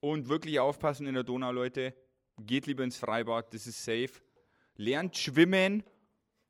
und 0.00 0.28
wirklich 0.28 0.60
aufpassen 0.60 1.06
in 1.06 1.14
der 1.14 1.24
Donau, 1.24 1.52
Leute. 1.52 1.94
Geht 2.40 2.66
lieber 2.66 2.84
ins 2.84 2.96
Freibad, 2.96 3.52
das 3.52 3.66
ist 3.66 3.84
safe. 3.84 4.10
Lernt 4.76 5.16
schwimmen, 5.16 5.82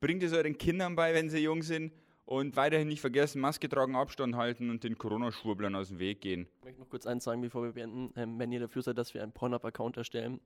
bringt 0.00 0.22
es 0.22 0.32
euren 0.32 0.58
Kindern 0.58 0.96
bei, 0.96 1.14
wenn 1.14 1.30
sie 1.30 1.38
jung 1.38 1.62
sind 1.62 1.92
und 2.28 2.56
weiterhin 2.56 2.88
nicht 2.88 3.00
vergessen, 3.00 3.40
Maske 3.40 3.70
tragen, 3.70 3.96
Abstand 3.96 4.36
halten 4.36 4.68
und 4.68 4.84
den 4.84 4.98
Corona-Schwurblern 4.98 5.74
aus 5.74 5.88
dem 5.88 5.98
Weg 5.98 6.20
gehen. 6.20 6.46
Ich 6.58 6.64
möchte 6.64 6.80
noch 6.80 6.90
kurz 6.90 7.06
eins 7.06 7.24
sagen, 7.24 7.40
bevor 7.40 7.62
wir 7.62 7.72
beenden. 7.72 8.12
Ähm, 8.16 8.38
wenn 8.38 8.52
ihr 8.52 8.60
dafür 8.60 8.82
seid, 8.82 8.98
dass 8.98 9.14
wir 9.14 9.22
einen 9.22 9.32
Pornhub-Account 9.32 9.96
erstellen, 9.96 10.40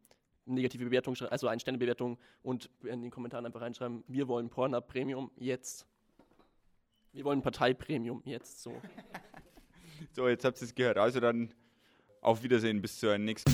negative 0.44 0.84
Bewertung, 0.84 1.16
also 1.30 1.48
eine 1.48 1.58
Sternebewertung 1.58 2.18
und 2.42 2.70
in 2.84 3.02
den 3.02 3.10
Kommentaren 3.10 3.46
einfach 3.46 3.62
reinschreiben, 3.62 4.04
wir 4.06 4.28
wollen 4.28 4.48
Pornhub 4.48 4.86
Premium 4.86 5.32
jetzt. 5.36 5.86
Wir 7.12 7.24
wollen 7.24 7.42
Partei-Premium 7.42 8.22
jetzt 8.24 8.62
so. 8.62 8.80
so, 10.12 10.28
jetzt 10.28 10.44
habt 10.44 10.60
ihr 10.60 10.64
es 10.64 10.74
gehört. 10.74 10.96
Also 10.96 11.20
dann 11.20 11.52
auf 12.22 12.42
Wiedersehen, 12.42 12.80
bis 12.80 12.98
zur 12.98 13.18
nächsten 13.18 13.51